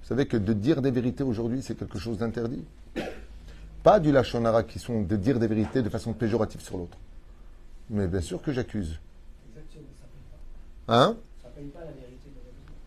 [0.01, 2.65] Vous savez que de dire des vérités aujourd'hui, c'est quelque chose d'interdit.
[3.81, 6.97] Pas du lachonara qui sont de dire des vérités de façon péjorative sur l'autre.
[7.89, 8.99] Mais bien sûr que j'accuse.
[10.89, 11.15] Hein?
[11.45, 12.29] La vérité.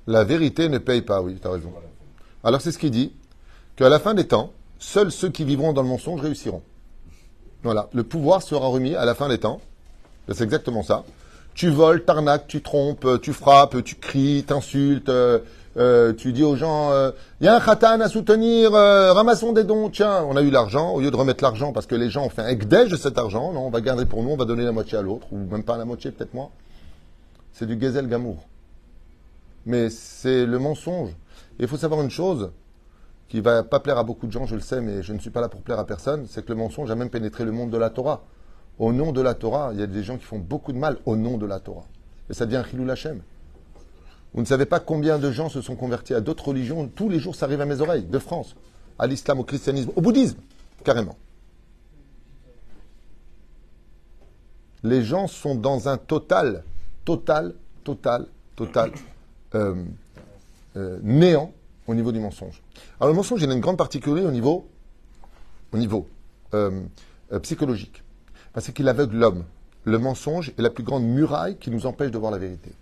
[0.07, 1.73] La vérité ne paye pas, oui, tu as raison.
[2.45, 3.15] Alors c'est ce qu'il dit,
[3.75, 6.63] qu'à la fin des temps, seuls ceux qui vivront dans le mensonge réussiront.
[7.63, 9.61] Voilà, le pouvoir sera remis à la fin des temps.
[10.29, 11.05] C'est exactement ça.
[11.55, 15.39] Tu voles, t'arnaques, tu trompes, euh, tu frappes, tu cries, t'insultes, euh,
[15.77, 16.91] euh, tu dis aux gens,
[17.41, 20.51] il y a un khatan à soutenir, euh, ramassons des dons, tiens, on a eu
[20.51, 22.97] l'argent, au lieu de remettre l'argent parce que les gens ont fait un ekdej de
[22.97, 25.27] cet argent, non, on va garder pour nous, on va donner la moitié à l'autre,
[25.33, 26.51] ou même pas la moitié, peut-être moins.
[27.53, 28.45] C'est du gezel gamour.
[29.65, 31.11] Mais c'est le mensonge.
[31.59, 32.51] Il faut savoir une chose
[33.33, 35.31] qui va pas plaire à beaucoup de gens, je le sais, mais je ne suis
[35.31, 37.71] pas là pour plaire à personne, c'est que le mensonge a même pénétré le monde
[37.71, 38.21] de la Torah.
[38.79, 40.99] Au nom de la Torah, il y a des gens qui font beaucoup de mal
[41.07, 41.87] au nom de la Torah.
[42.29, 43.23] Et ça devient Chilou Lachem.
[44.35, 46.87] Vous ne savez pas combien de gens se sont convertis à d'autres religions.
[46.95, 48.55] Tous les jours, ça arrive à mes oreilles, de France,
[48.99, 50.37] à l'islam, au christianisme, au bouddhisme,
[50.85, 51.17] carrément.
[54.83, 56.65] Les gens sont dans un total,
[57.07, 58.93] total, total, total
[59.55, 59.87] euh,
[60.77, 61.55] euh, néant
[61.87, 62.63] au niveau du mensonge.
[63.01, 64.69] Alors le mensonge, il a une grande particularité au niveau,
[65.73, 66.09] au niveau
[66.55, 66.83] euh,
[67.33, 68.03] euh, psychologique.
[68.53, 69.45] Parce qu'il aveugle l'homme.
[69.85, 72.73] Le mensonge est la plus grande muraille qui nous empêche de voir la vérité.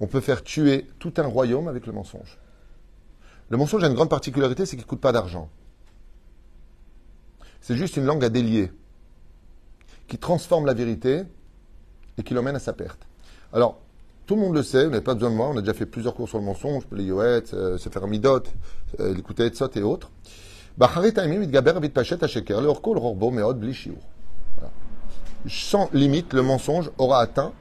[0.00, 2.38] On peut faire tuer tout un royaume avec le mensonge.
[3.48, 5.48] Le mensonge a une grande particularité, c'est qu'il ne coûte pas d'argent.
[7.60, 8.72] C'est juste une langue à délier
[10.08, 11.22] qui transforme la vérité
[12.18, 13.06] et qui l'emmène à sa perte.
[13.52, 13.80] Alors,
[14.26, 15.86] tout le monde le sait, vous n'avez pas besoin de moi, on a déjà fait
[15.86, 18.42] plusieurs cours sur le mensonge, les yoet, euh, se faire midot,
[18.98, 20.10] euh, l'écouter etzot et autres.
[24.56, 24.72] Voilà.
[25.48, 27.52] Sans limite, le mensonge aura atteint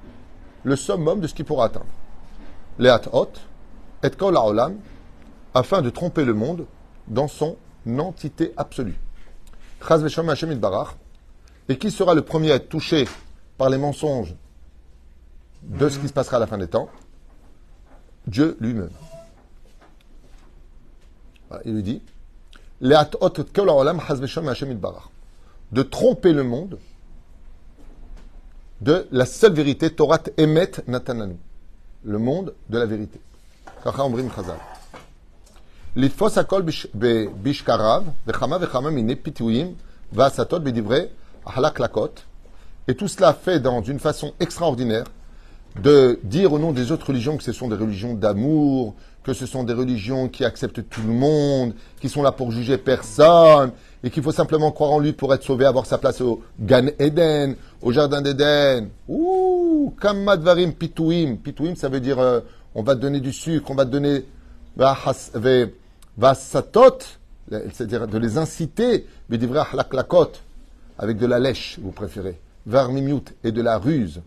[0.63, 1.85] le summum de ce qu'il pourra atteindre.
[2.79, 3.29] Leat hot,
[4.03, 4.35] et kol
[5.53, 6.65] afin de tromper le monde
[7.07, 7.57] dans son
[7.97, 8.99] entité absolue.
[11.69, 13.07] Et qui sera le premier à être touché
[13.57, 14.35] par les mensonges
[15.64, 16.88] de ce qui se passera à la fin des temps
[18.26, 18.90] Dieu lui-même.
[21.48, 22.02] Voilà, il lui dit
[22.80, 25.08] Leat hot et kol haolam, chaz vesham Hashem itbarach.
[25.72, 26.78] De tromper le monde
[28.80, 31.36] de la seule vérité, Torah Emet Natananu,
[32.04, 33.20] le monde de la vérité.
[33.84, 34.58] Kacha Omrim Chazal.
[35.96, 39.74] לתפוס הכל בש- ב- בשקריו, וכמה וכמה מיני פיתויים
[40.12, 41.00] והסתות בדברי
[41.46, 42.22] החלקלקות,
[42.88, 45.04] et tout cela fait dans une façon extraordinaire
[45.81, 49.45] de dire au nom des autres religions que ce sont des religions d'amour, que ce
[49.45, 53.71] sont des religions qui acceptent tout le monde, qui sont là pour juger personne,
[54.03, 56.87] et qu'il faut simplement croire en lui pour être sauvé, avoir sa place au Gan
[56.99, 58.89] Eden, au Jardin d'Éden.
[59.07, 61.37] Ouh, Kamadvarim Pitouim.
[61.37, 62.41] Pitouim, ça veut dire euh,
[62.75, 64.25] on va te donner du sucre, on va te donner
[66.17, 66.99] Vasatot,
[67.49, 69.39] c'est-à-dire de les inciter, mais
[70.97, 74.21] avec de la lèche, vous préférez, Varmimiut, et de la ruse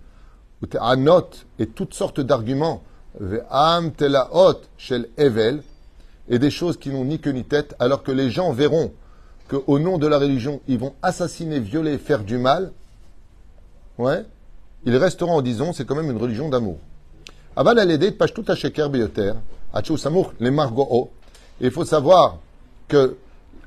[1.59, 2.83] et toutes sortes d'arguments,
[4.77, 5.63] shel evel,
[6.29, 8.93] et des choses qui n'ont ni queue ni tête, alors que les gens verront
[9.49, 12.73] qu'au nom de la religion, ils vont assassiner, violer, faire du mal,
[13.99, 14.25] ouais,
[14.85, 16.79] ils resteront en disant, c'est quand même une religion d'amour.
[17.57, 18.91] Al de pashtut sheker
[20.41, 21.11] les margo'o.
[21.61, 22.39] Il faut savoir
[22.87, 23.17] que,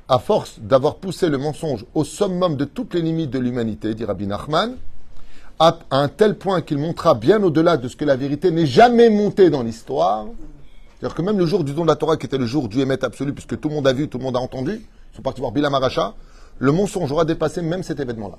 [0.08, 4.04] à force d'avoir poussé le mensonge au summum de toutes les limites de l'humanité, dit
[4.04, 4.76] Rabbi Nachman,
[5.58, 9.10] à un tel point qu'il montera bien au-delà de ce que la vérité n'est jamais
[9.10, 10.26] montée dans l'histoire.
[10.98, 12.80] C'est-à-dire que même le jour du don de la Torah, qui était le jour du
[12.80, 14.80] émet absolu, puisque tout le monde a vu, tout le monde a entendu,
[15.12, 16.14] ils sont partis voir Bilam Aracha,
[16.58, 18.38] le mensonge aura dépassé même cet événement-là.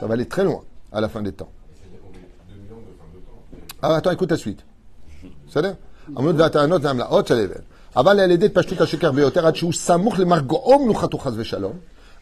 [0.00, 1.50] Ça va aller très loin à la fin des temps.
[3.82, 4.64] Ah, attends, écoute la suite.
[5.48, 5.68] Ça va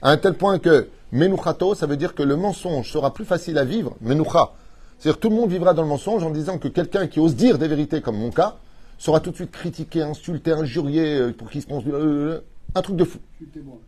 [0.03, 3.59] à un tel point que menuchato, ça veut dire que le mensonge sera plus facile
[3.59, 4.53] à vivre, menucha.
[4.99, 7.59] C'est-à-dire tout le monde vivra dans le mensonge en disant que quelqu'un qui ose dire
[7.59, 8.57] des vérités comme mon cas
[8.99, 11.85] sera tout de suite critiqué, insulté, injurié euh, pour qu'il se pense...
[11.87, 12.41] euh,
[12.75, 13.19] un truc de fou.
[13.41, 13.79] Je suis témoin.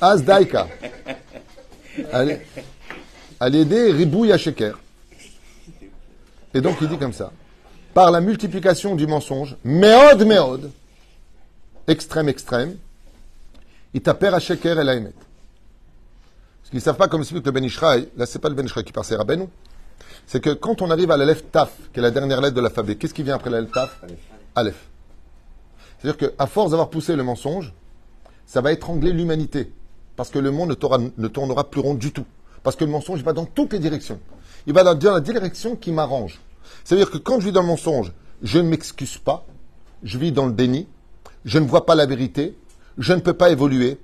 [0.00, 0.68] Az daika.
[2.12, 2.40] Allez.
[3.40, 4.78] À l'aider ribouille à sheker.
[6.52, 7.32] Et donc il dit comme ça.
[7.94, 10.70] Par la multiplication du mensonge, meod meod,
[11.86, 12.76] extrême extrême,
[13.96, 15.12] il t'appelle à sheker et la émet.
[15.12, 18.66] Parce qu'ils ne savent pas comme explique le Ben Ishraï, là c'est pas le Ben
[18.66, 19.46] Ishraï qui part, c'est Rabbeinu.
[20.26, 22.60] C'est que quand on arrive à la lettre taf, qui est la dernière lettre de
[22.60, 24.02] l'alphabet, qu'est-ce qui vient après la lettre taf?
[24.54, 24.86] Aleph.
[25.98, 27.72] C'est-à-dire qu'à force d'avoir poussé le mensonge,
[28.44, 29.72] ça va étrangler l'humanité.
[30.14, 32.26] Parce que le monde ne, tournera- ne tournera plus rond du tout.
[32.62, 34.20] Parce que le mensonge va dans toutes les directions.
[34.66, 36.40] Il va dans la direction qui m'arrange.
[36.84, 39.46] C'est-à-dire que quand je vis dans le mensonge, je ne m'excuse pas,
[40.02, 40.86] je vis dans le déni,
[41.46, 42.56] je ne vois pas la vérité,
[42.98, 43.98] je ne peux pas évoluer,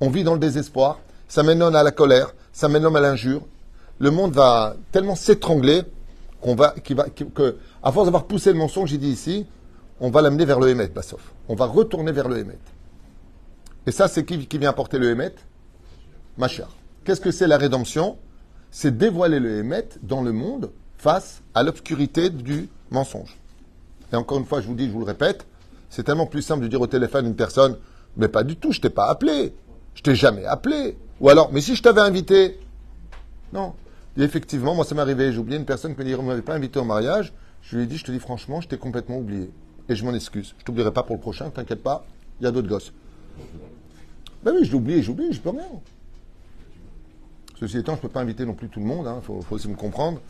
[0.00, 3.42] on vit dans le désespoir, ça mène à la colère, ça mène à l'injure.
[3.98, 5.82] Le monde va tellement s'étrangler
[6.40, 9.46] qu'on va, va, force d'avoir poussé le mensonge, j'ai dit ici,
[10.00, 11.32] on va l'amener vers le Hémet, Bassof.
[11.48, 12.58] On va retourner vers le Hémet.
[13.86, 15.34] Et ça, c'est qui qui vient apporter le Hémet?
[16.36, 16.68] Machar.
[17.04, 18.16] Qu'est-ce que c'est la rédemption?
[18.70, 23.36] C'est dévoiler le Hémet dans le monde face à l'obscurité du mensonge.
[24.12, 25.46] Et encore une fois, je vous dis, je vous le répète,
[25.90, 27.76] c'est tellement plus simple de dire au téléphone une personne,
[28.16, 29.54] mais pas du tout, je t'ai pas appelé,
[29.94, 30.96] je t'ai jamais appelé.
[31.20, 32.58] Ou alors, mais si je t'avais invité,
[33.52, 33.74] non.
[34.16, 37.32] Effectivement, moi ça m'est arrivé, j'ai une personne qui me dit, pas invité au mariage,
[37.62, 39.50] je lui ai dit, je te dis franchement, je t'ai complètement oublié.
[39.88, 40.54] Et je m'en excuse.
[40.58, 42.04] Je t'oublierai pas pour le prochain, t'inquiète pas,
[42.40, 42.92] il y a d'autres gosses.
[44.42, 45.62] Ben oui, je l'ai oublié, j'oublie, je peux rien.
[47.58, 49.54] Ceci étant, je ne peux pas inviter non plus tout le monde, il faut, faut
[49.54, 50.20] aussi me comprendre.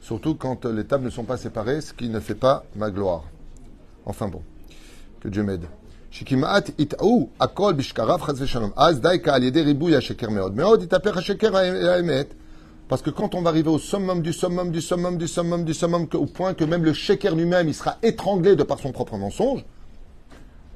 [0.00, 3.24] Surtout quand les tables ne sont pas séparées, ce qui ne fait pas ma gloire.
[4.04, 4.42] Enfin bon,
[5.20, 5.64] que Dieu m'aide.
[6.15, 8.71] שכמעט יטעו הכל בשקריו חס ושלום.
[8.75, 10.55] אז די על ידי ריבוי השקר מאוד.
[10.55, 12.33] מאוד יתהפך השקר אל האמת.
[12.89, 15.73] Parce que quand on va arriver au summum du summum du summum du summum du
[15.73, 18.91] summum, que- au point que même le shaker lui-même, il sera étranglé de par son
[18.91, 19.63] propre mensonge,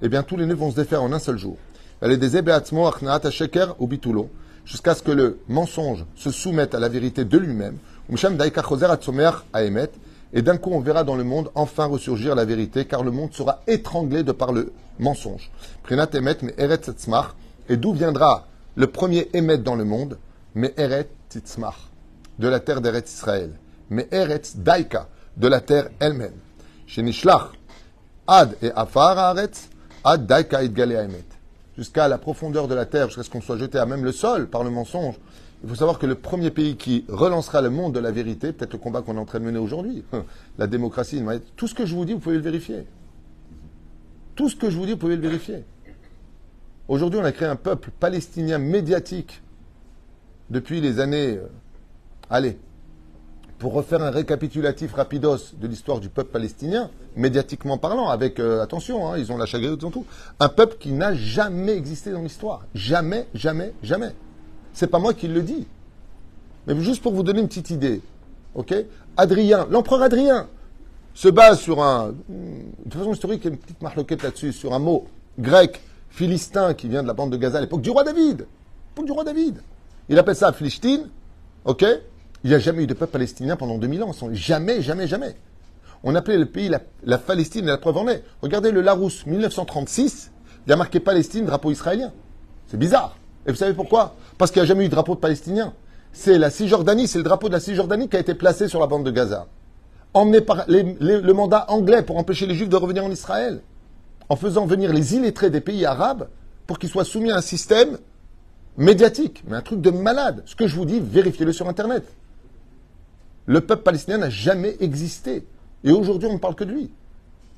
[0.02, 1.58] eh bien tous les nœuds vont se défaire en un seul jour.
[2.00, 4.30] Elle est des ebeatzmo achnaat ha-sheker ou bitulo,
[4.66, 7.78] jusqu'à ce que le mensonge se soumette à la vérité de lui-même.
[10.33, 13.33] Et d'un coup, on verra dans le monde enfin ressurgir la vérité, car le monde
[13.33, 15.51] sera étranglé de par le mensonge.
[15.83, 17.35] Prinat emet me eret tzmach.
[17.69, 20.19] Et d'où viendra le premier émet dans le monde?
[20.55, 21.89] Me eret tzmach,
[22.39, 23.53] de la terre d'Eretz Israël.
[23.91, 26.35] Me eretz daika, de la terre elle-même.
[26.87, 27.51] Chez Nishlach,
[28.27, 29.69] Ad et Afar Haaretz,
[30.05, 31.25] Ad Daika Idgale Haemet.
[31.77, 34.49] Jusqu'à la profondeur de la terre, jusqu'à ce qu'on soit jeté à même le sol
[34.49, 35.15] par le mensonge.
[35.63, 38.73] Il faut savoir que le premier pays qui relancera le monde de la vérité, peut-être
[38.73, 40.05] le combat qu'on est en train de mener aujourd'hui,
[40.59, 41.23] la démocratie,
[41.57, 42.87] tout ce que je vous dis, vous pouvez le vérifier.
[44.35, 45.65] Tout ce que je vous dis, vous pouvez le vérifier.
[46.89, 49.43] Aujourd'hui, on a créé un peuple palestinien médiatique
[50.49, 51.37] depuis les années.
[51.37, 51.47] euh,
[52.31, 52.59] allez,
[53.59, 59.07] pour refaire un récapitulatif rapidos de l'histoire du peuple palestinien, médiatiquement parlant, avec euh, attention,
[59.07, 60.07] hein, ils ont la ont tout.
[60.41, 62.65] Un peuple qui n'a jamais existé dans l'histoire.
[62.75, 64.15] Jamais, jamais, jamais.
[64.73, 65.67] C'est pas moi qui le dis.
[66.67, 68.01] Mais juste pour vous donner une petite idée.
[68.55, 68.75] Ok?
[69.17, 70.49] Adrien, l'empereur Adrien,
[71.15, 72.15] se base sur un.
[72.29, 75.07] De façon historique, il y a une petite marloquette là-dessus, sur un mot
[75.39, 78.47] grec, philistin, qui vient de la bande de Gaza à l'époque du roi David.
[80.09, 81.09] Il appelle ça Philistine.
[81.65, 81.85] Ok?
[82.43, 84.13] Il n'y a jamais eu de peuple palestinien pendant 2000 ans.
[84.33, 85.35] Jamais, jamais, jamais.
[86.03, 88.25] On appelait le pays la, la Palestine et la preuve en est.
[88.41, 90.31] Regardez le Larousse, 1936,
[90.67, 92.13] il a marqué Palestine, drapeau israélien.
[92.67, 93.17] C'est bizarre.
[93.47, 94.15] Et vous savez pourquoi?
[94.39, 95.73] Parce qu'il n'y a jamais eu de drapeau de palestinien.
[96.13, 98.87] C'est la Cisjordanie, c'est le drapeau de la Cisjordanie qui a été placé sur la
[98.87, 99.47] bande de Gaza.
[100.13, 103.61] Emmené par le mandat anglais pour empêcher les Juifs de revenir en Israël.
[104.29, 106.29] En faisant venir les illettrés des pays arabes
[106.67, 107.99] pour qu'ils soient soumis à un système
[108.77, 109.43] médiatique.
[109.47, 110.43] Mais un truc de malade.
[110.47, 112.05] Ce que je vous dis, vérifiez-le sur Internet.
[113.47, 115.47] Le peuple palestinien n'a jamais existé.
[115.83, 116.91] Et aujourd'hui, on ne parle que de lui.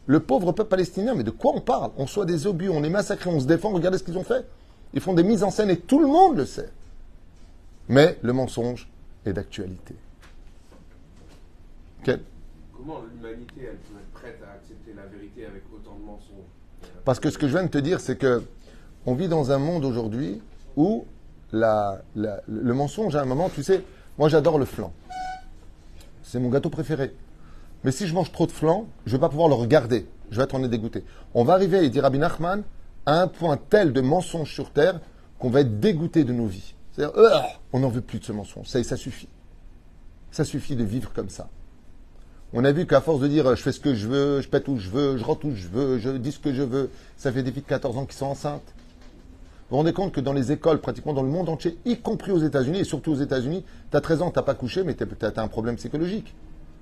[0.06, 1.90] Le pauvre peuple palestinien, mais de quoi on parle?
[1.96, 4.46] On soit des obus, on est massacrés, on se défend, regardez ce qu'ils ont fait.
[4.94, 6.70] Ils font des mises en scène et tout le monde le sait.
[7.88, 8.88] Mais le mensonge
[9.26, 9.94] est d'actualité.
[12.04, 12.20] Quel
[12.76, 16.50] Comment l'humanité, elle peut être prête à accepter la vérité avec autant de mensonges?
[17.04, 18.42] Parce que ce que je viens de te dire, c'est que
[19.06, 20.40] on vit dans un monde aujourd'hui
[20.76, 21.04] où
[21.52, 23.82] la- la- le mensonge, à un moment, tu sais,
[24.18, 24.92] moi j'adore le flan.
[26.22, 27.14] C'est mon gâteau préféré.
[27.84, 30.06] Mais si je mange trop de flan, je ne vais pas pouvoir le regarder.
[30.30, 31.04] Je vais être en dégoûté.
[31.34, 32.62] On va arriver, il dit Rabbi Nachman,
[33.06, 35.00] à un point tel de mensonge sur terre
[35.38, 36.74] qu'on va être dégoûté de nos vies.
[36.92, 38.66] C'est-à-dire, Ugh on n'en veut plus de ce mensonge.
[38.66, 39.28] Ça, ça suffit.
[40.30, 41.48] Ça suffit de vivre comme ça.
[42.54, 44.48] On a vu qu'à force de dire euh, je fais ce que je veux, je
[44.48, 46.90] pète où je veux, je rentre où je veux, je dis ce que je veux,
[47.16, 48.74] ça fait des filles de 14 ans qui sont enceintes.
[49.72, 52.30] Vous vous rendez compte que dans les écoles, pratiquement dans le monde entier, y compris
[52.30, 54.94] aux États-Unis, et surtout aux États-Unis, tu as 13 ans, tu n'as pas couché, mais
[54.94, 56.34] tu as, un problème psychologique.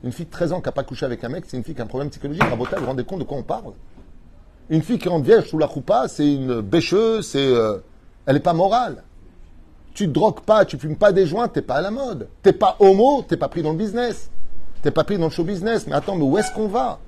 [0.02, 1.76] Une fille de 13 ans qui n'a pas couché avec un mec, c'est une fille
[1.76, 2.42] qui a un problème psychologique.
[2.42, 3.74] Rabota, vous vous rendez compte de quoi on parle?
[4.70, 7.78] Une fille qui rentre vierge sous la roupa, c'est une bêcheuse, c'est, euh,
[8.24, 9.02] elle n'est pas morale.
[9.94, 12.28] Tu te drogues pas, tu fumes pas des joints, t'es pas à la mode.
[12.42, 14.30] T'es pas homo, t'es pas pris dans le business.
[14.82, 15.86] T'es pas pris dans le show business.
[15.88, 17.00] Mais attends, mais où est-ce qu'on va?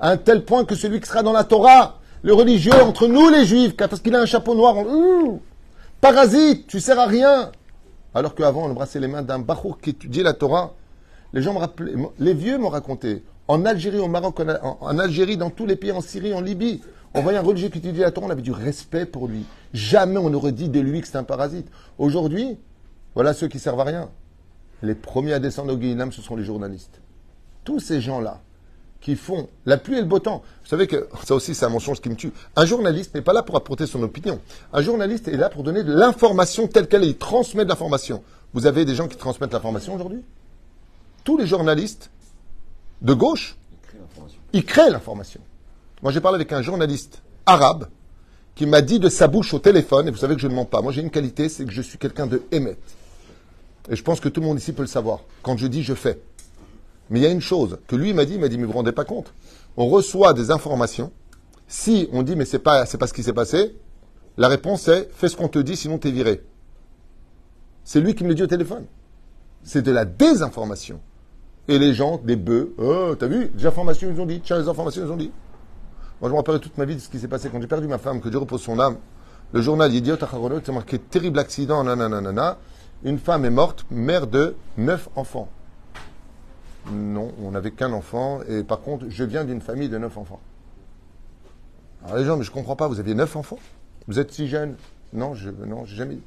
[0.00, 3.28] À un tel point que celui qui sera dans la Torah, le religieux entre nous
[3.28, 5.40] les juifs, parce qu'il a un chapeau noir, on-
[6.00, 7.50] parasite, tu sers à rien.
[8.14, 10.72] Alors qu'avant, on embrassait les mains d'un bachour qui étudiait la Torah.
[11.32, 16.00] Les vieux m'ont raconté, en Algérie, au Maroc, en, Algérie, dans tous les pays, en
[16.00, 16.82] Syrie, en Libye,
[17.12, 19.44] on voyait un religieux qui étudiait la Torah, on avait du respect pour lui.
[19.72, 21.68] Jamais on aurait dit de lui que c'est un parasite.
[21.98, 22.58] Aujourd'hui,
[23.14, 24.10] voilà ceux qui servent à rien.
[24.82, 27.00] Les premiers à descendre au Guéhinam, ce sont les journalistes.
[27.64, 28.40] Tous ces gens-là,
[29.04, 30.42] qui font la pluie et le beau temps.
[30.62, 32.32] Vous savez que ça aussi, c'est un mensonge qui me tue.
[32.56, 34.40] Un journaliste n'est pas là pour apporter son opinion.
[34.72, 37.08] Un journaliste est là pour donner de l'information telle qu'elle est.
[37.08, 38.24] Il transmet de l'information.
[38.54, 40.22] Vous avez des gens qui transmettent l'information aujourd'hui?
[41.22, 42.10] Tous les journalistes
[43.02, 43.56] de gauche,
[44.52, 45.40] ils créent l'information.
[46.02, 47.88] Moi, j'ai parlé avec un journaliste arabe
[48.54, 50.64] qui m'a dit de sa bouche au téléphone, et vous savez que je ne mens
[50.64, 52.76] pas, moi j'ai une qualité, c'est que je suis quelqu'un de émet.
[53.90, 55.20] Et je pense que tout le monde ici peut le savoir.
[55.42, 56.20] Quand je dis, je fais.
[57.10, 58.72] Mais il y a une chose que lui m'a dit, il m'a dit, mais vous
[58.72, 59.34] vous rendez pas compte?
[59.76, 61.12] On reçoit des informations.
[61.66, 63.74] Si on dit, mais c'est pas, pas ce qui s'est passé,
[64.36, 66.42] la réponse est, fais ce qu'on te dit, sinon t'es viré.
[67.84, 68.86] C'est lui qui me le dit au téléphone.
[69.64, 71.00] C'est de la désinformation.
[71.68, 74.40] Et les gens, des bœufs, oh, t'as vu Les informations, ils ont dit.
[74.40, 75.32] Tiens, les informations, ils ont dit.
[76.20, 77.88] Moi, je me rappelle toute ma vie de ce qui s'est passé quand j'ai perdu
[77.88, 78.96] ma femme, que Dieu repose son âme.
[79.52, 82.58] Le journal Idiot Acharonot, c'est marqué terrible accident, nanana.
[83.02, 85.48] Une femme est morte, mère de neuf enfants.
[86.90, 90.40] Non, on n'avait qu'un enfant, et par contre, je viens d'une famille de neuf enfants.
[92.04, 93.58] Alors les gens, mais je comprends pas, vous aviez neuf enfants?
[94.06, 94.76] Vous êtes si jeune
[95.12, 96.18] Non, je non, j'ai jamais.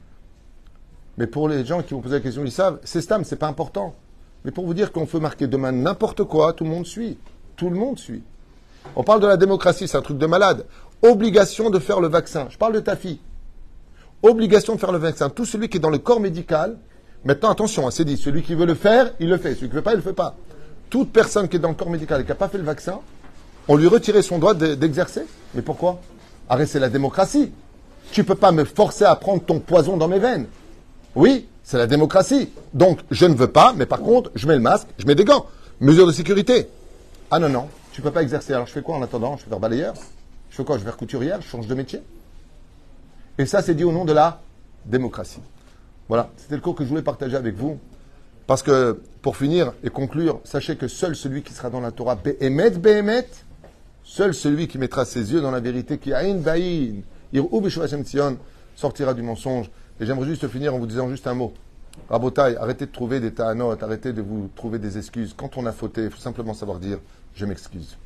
[1.17, 3.47] Mais pour les gens qui vont poser la question, ils savent, c'est stam, c'est pas
[3.47, 3.95] important.
[4.45, 7.17] Mais pour vous dire qu'on peut marquer demain n'importe quoi, tout le monde suit.
[7.55, 8.23] Tout le monde suit.
[8.95, 10.65] On parle de la démocratie, c'est un truc de malade.
[11.01, 12.47] Obligation de faire le vaccin.
[12.49, 13.19] Je parle de ta fille.
[14.23, 15.29] Obligation de faire le vaccin.
[15.29, 16.77] Tout celui qui est dans le corps médical,
[17.23, 19.55] maintenant attention, hein, c'est dit, celui qui veut le faire, il le fait.
[19.55, 20.35] Celui qui ne veut pas, il ne le fait pas.
[20.89, 22.99] Toute personne qui est dans le corps médical et qui n'a pas fait le vaccin,
[23.67, 25.25] on lui retirait son droit d'exercer.
[25.53, 25.99] Mais pourquoi?
[26.49, 27.51] Arrête, c'est la démocratie.
[28.11, 30.47] Tu ne peux pas me forcer à prendre ton poison dans mes veines.
[31.15, 32.49] Oui, c'est la démocratie.
[32.73, 35.25] Donc, je ne veux pas, mais par contre, je mets le masque, je mets des
[35.25, 35.47] gants.
[35.81, 36.69] Mesure de sécurité.
[37.29, 38.53] Ah non, non, tu ne peux pas exercer.
[38.53, 39.35] Alors, je fais quoi en attendant?
[39.35, 39.93] Je vais faire balayeur
[40.49, 40.77] Je fais quoi?
[40.77, 42.01] Je vais faire couturière Je change de métier
[43.37, 44.39] Et ça, c'est dit au nom de la
[44.85, 45.41] démocratie.
[46.07, 47.77] Voilà, c'était le cours que je voulais partager avec vous.
[48.47, 52.15] Parce que, pour finir et conclure, sachez que seul celui qui sera dans la Torah,
[52.15, 53.27] Behemet, Behemet,
[54.05, 56.41] seul celui qui mettra ses yeux dans la vérité, qui a une
[58.77, 59.69] sortira du mensonge.
[59.99, 61.53] Et j'aimerais juste finir en vous disant juste un mot.
[62.09, 65.33] Rabotai, arrêtez de trouver des ta'anot, arrêtez de vous trouver des excuses.
[65.35, 66.99] Quand on a fauté, il faut simplement savoir dire
[67.33, 67.97] je m'excuse.